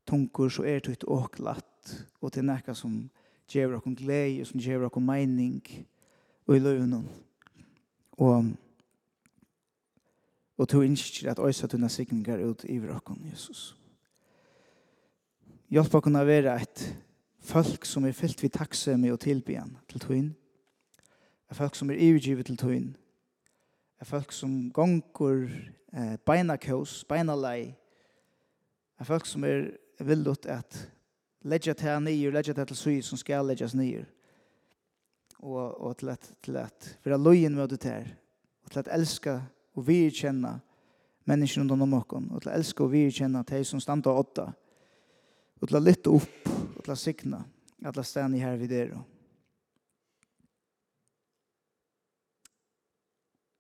tunker, 0.07 0.49
så 0.49 0.63
er 0.63 0.79
det 0.79 0.97
ikke 0.97 1.11
åklatt, 1.11 1.95
og 2.21 2.33
til 2.33 2.45
noe 2.45 2.75
som 2.77 2.97
gjør 3.51 3.79
oss 3.79 3.97
glede, 3.97 4.41
og 4.41 4.49
som 4.49 4.61
gjør 4.61 4.85
dere 4.85 5.01
mening, 5.01 5.61
og 6.45 6.55
i 6.55 6.61
løvnen. 6.61 7.07
Og 8.21 8.53
Og 10.57 10.69
to 10.69 10.81
innskjer 10.81 11.31
at 11.31 11.39
øysa 11.39 11.67
tunna 11.67 11.87
signingar 11.87 12.39
ut 12.39 12.63
i 12.63 12.79
okkon, 12.79 13.25
Jesus. 13.31 13.75
Hjelp 15.69 15.85
okkon 15.85 16.01
kunna 16.01 16.23
være 16.23 16.55
et 16.61 16.83
folk 17.45 17.85
som 17.85 18.05
er 18.05 18.15
fyllt 18.15 18.43
vi 18.43 18.49
takksemi 18.49 19.11
och 19.11 19.19
tilbyen 19.19 19.77
til 19.89 19.99
tøyn. 19.99 20.35
Et 21.51 21.57
folk 21.57 21.75
som 21.75 21.89
er 21.89 21.95
ivergivet 21.99 22.45
til 22.45 22.57
tøyn. 22.57 22.95
Et 24.01 24.07
folk 24.07 24.31
som 24.31 24.71
gonger 24.71 25.49
eh, 25.93 26.17
beina 26.25 26.57
kjøs, 26.57 27.03
beina 27.05 27.35
lei. 27.35 27.75
Et 29.01 29.07
folk 29.07 29.25
som 29.25 29.43
er 29.43 29.69
villut 29.99 30.45
at 30.45 30.91
leggja 31.41 31.73
til 31.73 32.01
nyer, 32.03 32.31
leggja 32.31 32.53
til 32.53 32.67
til 32.67 32.77
sui 32.77 33.01
som 33.01 33.17
skal 33.17 33.45
läggas 33.45 33.75
nyer. 33.75 34.05
Og, 35.39 35.81
og 35.81 35.97
til 35.97 36.09
at, 36.09 36.31
til 36.43 36.57
at, 36.57 36.97
for 37.03 37.13
a 37.13 37.17
loyen 37.17 37.57
det 37.57 37.79
til 37.79 38.15
og 38.63 38.71
til 38.71 38.79
at 38.79 38.89
elska 38.91 39.39
og 39.75 39.87
vi 39.87 40.05
kjenner 40.09 40.61
menneskene 41.27 41.65
under 41.65 41.83
om 41.83 41.97
oss, 41.99 42.13
og 42.35 42.41
til 42.41 42.51
å 42.51 42.55
elske 42.55 42.85
og 42.85 42.93
vi 42.93 43.07
kjenner 43.11 43.43
de 43.47 43.63
som 43.67 43.81
standa 43.83 44.13
og 44.13 44.23
åtta, 44.25 44.47
og 45.59 45.67
til 45.67 45.79
å 45.79 45.83
lytte 45.83 46.13
opp, 46.13 46.49
og 46.77 46.81
til 46.83 46.95
å 46.95 46.99
sikne, 46.99 47.43
og 47.83 47.91
til 47.91 48.03
å 48.03 48.07
stende 48.07 48.41
her 48.41 48.57
vid 48.61 48.71
dere. 48.71 49.03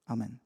Amen. 0.07 0.44